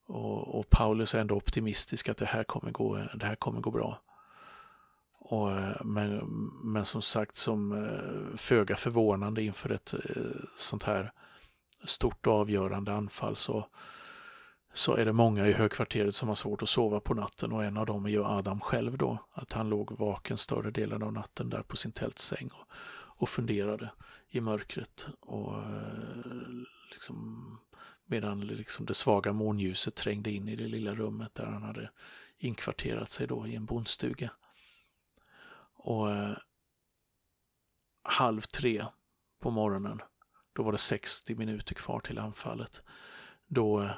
Och, 0.07 0.59
och 0.59 0.69
Paulus 0.69 1.15
är 1.15 1.19
ändå 1.19 1.35
optimistisk 1.35 2.09
att 2.09 2.17
det 2.17 2.25
här 2.25 2.43
kommer 2.43 2.71
gå, 2.71 2.95
det 3.15 3.25
här 3.25 3.35
kommer 3.35 3.61
gå 3.61 3.71
bra. 3.71 4.01
Och, 5.31 5.51
eh, 5.51 5.83
men, 5.83 6.17
men 6.63 6.85
som 6.85 7.01
sagt, 7.01 7.35
som 7.35 7.71
eh, 7.71 8.37
föga 8.37 8.75
förvånande 8.75 9.43
inför 9.43 9.69
ett 9.69 9.93
eh, 9.93 10.21
sånt 10.57 10.83
här 10.83 11.11
stort 11.83 12.27
och 12.27 12.33
avgörande 12.33 12.93
anfall 12.93 13.35
så 13.35 13.67
så 14.73 14.95
är 14.95 15.05
det 15.05 15.13
många 15.13 15.47
i 15.47 15.53
högkvarteret 15.53 16.15
som 16.15 16.27
har 16.27 16.35
svårt 16.35 16.63
att 16.63 16.69
sova 16.69 16.99
på 16.99 17.13
natten 17.13 17.51
och 17.51 17.63
en 17.63 17.77
av 17.77 17.85
dem 17.85 18.05
är 18.05 18.09
ju 18.09 18.23
Adam 18.23 18.59
själv 18.59 18.97
då. 18.97 19.17
Att 19.33 19.53
han 19.53 19.69
låg 19.69 19.91
vaken 19.99 20.37
större 20.37 20.71
delen 20.71 21.03
av 21.03 21.13
natten 21.13 21.49
där 21.49 21.61
på 21.61 21.77
sin 21.77 21.91
tältsäng 21.91 22.49
och, 22.53 22.67
och 22.93 23.29
funderade 23.29 23.91
i 24.29 24.41
mörkret. 24.41 25.07
Och 25.19 25.53
liksom, 26.91 27.57
medan 28.05 28.39
liksom 28.39 28.85
det 28.85 28.93
svaga 28.93 29.33
månljuset 29.33 29.95
trängde 29.95 30.31
in 30.31 30.47
i 30.47 30.55
det 30.55 30.67
lilla 30.67 30.95
rummet 30.95 31.35
där 31.35 31.45
han 31.45 31.63
hade 31.63 31.89
inkvarterat 32.37 33.09
sig 33.09 33.27
då 33.27 33.47
i 33.47 33.55
en 33.55 33.65
bondstuga. 33.65 34.31
Och 35.83 36.11
eh, 36.11 36.37
halv 38.03 38.41
tre 38.41 38.85
på 39.39 39.51
morgonen, 39.51 40.01
då 40.53 40.63
var 40.63 40.71
det 40.71 40.77
60 40.77 41.35
minuter 41.35 41.75
kvar 41.75 41.99
till 41.99 42.19
anfallet. 42.19 42.83
Då 43.47 43.81
eh, 43.81 43.91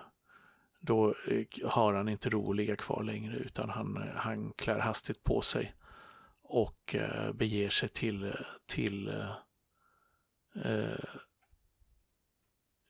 då 0.86 1.16
eh, 1.28 1.70
har 1.70 1.94
han 1.94 2.10
inte 2.10 2.30
ro 2.30 2.50
att 2.50 2.56
ligga 2.56 2.76
kvar 2.76 3.04
längre 3.04 3.36
utan 3.36 3.70
han, 3.70 3.98
eh, 3.98 4.16
han 4.16 4.54
klär 4.54 4.80
hastigt 4.80 5.24
på 5.24 5.42
sig 5.42 5.76
och 6.42 6.96
eh, 6.96 7.34
beger 7.34 7.70
sig 7.70 7.90
till, 7.90 8.34
till 8.66 9.08
eh, 10.56 11.06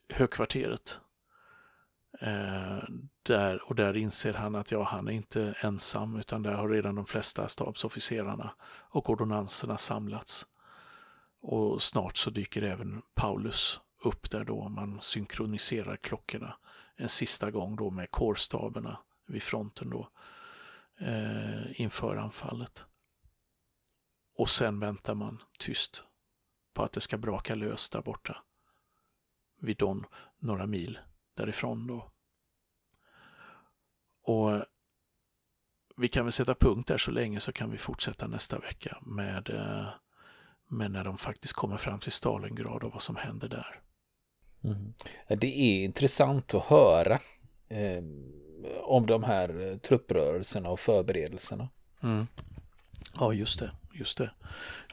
högkvarteret. 0.10 0.99
Eh, 2.19 2.84
där, 3.23 3.69
och 3.69 3.76
där 3.76 3.97
inser 3.97 4.34
han 4.34 4.56
att 4.56 4.71
ja, 4.71 4.84
han 4.84 5.08
är 5.08 5.12
inte 5.12 5.56
ensam 5.62 6.15
utan 6.15 6.43
där 6.43 6.54
har 6.54 6.69
redan 6.69 6.95
de 6.95 7.06
flesta 7.06 7.47
stabsofficerarna 7.47 8.54
och 8.65 9.10
ordonanserna 9.10 9.78
samlats. 9.78 10.47
Och 11.41 11.82
snart 11.82 12.17
så 12.17 12.30
dyker 12.30 12.62
även 12.62 13.02
Paulus 13.13 13.82
upp 14.04 14.32
där 14.32 14.43
då 14.43 14.69
man 14.69 15.02
synkroniserar 15.02 15.95
klockorna 15.95 16.58
en 16.95 17.10
sista 17.10 17.52
gång 17.52 17.76
då 17.76 17.89
med 17.89 18.12
kårstaberna 18.12 18.97
vid 19.28 19.43
fronten 19.43 19.89
då 19.89 20.10
eh, 20.99 21.82
inför 21.82 22.15
anfallet. 22.15 22.86
Och 24.36 24.49
sen 24.49 24.80
väntar 24.80 25.15
man 25.15 25.43
tyst 25.60 26.04
på 26.73 26.84
att 26.84 26.91
det 26.91 27.02
ska 27.02 27.17
braka 27.17 27.56
lös 27.56 27.89
där 27.89 28.02
borta 28.02 28.43
vid 29.60 29.78
Don, 29.78 30.06
några 30.39 30.65
mil 30.65 30.99
därifrån 31.36 31.88
då. 31.88 32.12
Och 34.24 34.65
vi 35.98 36.08
kan 36.08 36.26
väl 36.26 36.32
sätta 36.32 36.56
punkt 36.56 36.88
där 36.88 36.98
så 36.98 37.12
länge 37.12 37.39
så 37.39 37.52
kan 37.52 37.72
vi 37.72 37.78
fortsätta 37.78 38.28
nästa 38.28 38.60
vecka 38.60 38.98
med, 39.02 39.50
eh, 39.50 39.88
med 40.67 40.91
när 40.91 41.04
de 41.04 41.17
faktiskt 41.17 41.54
kommer 41.54 41.78
fram 41.78 42.00
till 42.00 42.12
Stalingrad 42.12 42.84
och 42.84 42.91
vad 42.91 43.02
som 43.02 43.15
händer 43.15 43.48
där. 43.48 43.80
Mm. 44.63 44.93
Det 45.28 45.48
är 45.48 45.84
intressant 45.84 46.54
att 46.54 46.63
höra 46.63 47.19
eh, 47.69 48.04
om 48.82 49.06
de 49.06 49.24
här 49.24 49.72
eh, 49.72 49.78
trupprörelserna 49.78 50.69
och 50.69 50.80
förberedelserna. 50.80 51.69
Mm. 52.04 52.28
Ja, 53.19 53.34
just 53.34 53.60
det. 53.60 53.72
Just 53.95 54.17
det. 54.17 54.32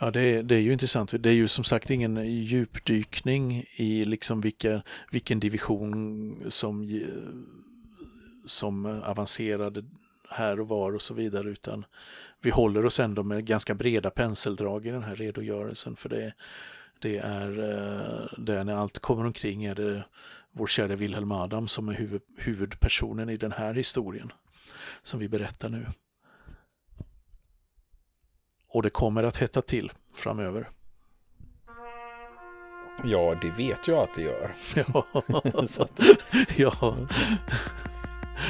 Ja, 0.01 0.11
det 0.11 0.21
är, 0.21 0.43
det 0.43 0.55
är 0.55 0.61
ju 0.61 0.73
intressant. 0.73 1.23
Det 1.23 1.31
är 1.31 1.35
ju 1.35 1.49
som 1.49 1.65
sagt 1.65 1.91
ingen 1.91 2.27
djupdykning 2.27 3.65
i 3.77 4.05
liksom 4.05 4.41
vilka, 4.41 4.83
vilken 5.11 5.41
division 5.41 6.37
som, 6.49 7.03
som 8.47 8.87
avancerade 8.87 9.85
här 10.29 10.61
och 10.61 10.69
var 10.69 10.95
och 10.95 11.03
så 11.03 11.15
vidare, 11.15 11.49
utan 11.49 11.85
vi 12.41 12.51
håller 12.51 12.87
oss 12.87 13.01
ändå 13.01 13.23
med 13.23 13.45
ganska 13.45 13.75
breda 13.75 14.11
penseldrag 14.11 14.87
i 14.87 14.91
den 14.91 15.03
här 15.03 15.17
redogörelsen, 15.17 15.97
för 15.97 16.09
det, 16.09 16.35
det 16.99 17.19
är, 17.19 17.51
eh, 17.59 18.39
det 18.39 18.55
är 18.55 18.65
när 18.65 18.75
allt 18.75 18.99
kommer 18.99 19.27
omkring 19.27 19.65
är 19.65 19.75
det 19.75 20.05
vår 20.53 20.67
kära 20.67 20.97
Wilhelm 20.97 21.33
Adam 21.33 21.69
som 21.69 21.89
är 21.89 21.93
huvud, 21.93 22.23
huvudpersonen 22.37 23.29
i 23.29 23.37
den 23.37 23.53
här 23.53 23.75
historien 23.75 24.33
som 25.03 25.21
vi 25.21 25.29
berättar 25.29 25.69
nu. 25.69 25.87
Och 28.73 28.83
det 28.83 28.91
kommer 28.91 29.23
att 29.23 29.37
hetta 29.37 29.63
till 29.63 29.93
framöver. 30.15 30.69
Ja, 33.05 33.35
det 33.43 33.51
vet 33.51 33.89
jag 33.89 33.99
att 33.99 34.15
det 34.15 34.23
gör. 34.23 34.55
Ja, 34.75 35.05
ja. 36.57 36.97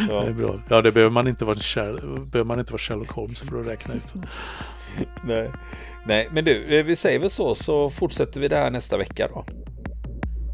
Ja. 0.08 0.20
det 0.20 0.26
är 0.26 0.32
bra. 0.32 0.60
Ja, 0.68 0.80
det 0.82 0.92
behöver 0.92 1.10
man 1.12 1.28
inte 1.28 1.44
vara, 1.44 1.56
behöver 2.24 2.44
man 2.44 2.58
inte 2.58 2.72
vara 2.72 2.78
Sherlock 2.78 3.10
Holmes 3.10 3.40
för 3.40 3.60
att 3.60 3.66
räkna 3.66 3.94
ut. 3.94 4.14
Nej. 5.24 5.50
Nej, 6.06 6.28
men 6.32 6.44
du, 6.44 6.78
eh, 6.78 6.84
vi 6.84 6.96
säger 6.96 7.18
väl 7.18 7.30
så, 7.30 7.54
så 7.54 7.90
fortsätter 7.90 8.40
vi 8.40 8.48
det 8.48 8.56
här 8.56 8.70
nästa 8.70 8.96
vecka 8.96 9.28
då. 9.28 9.44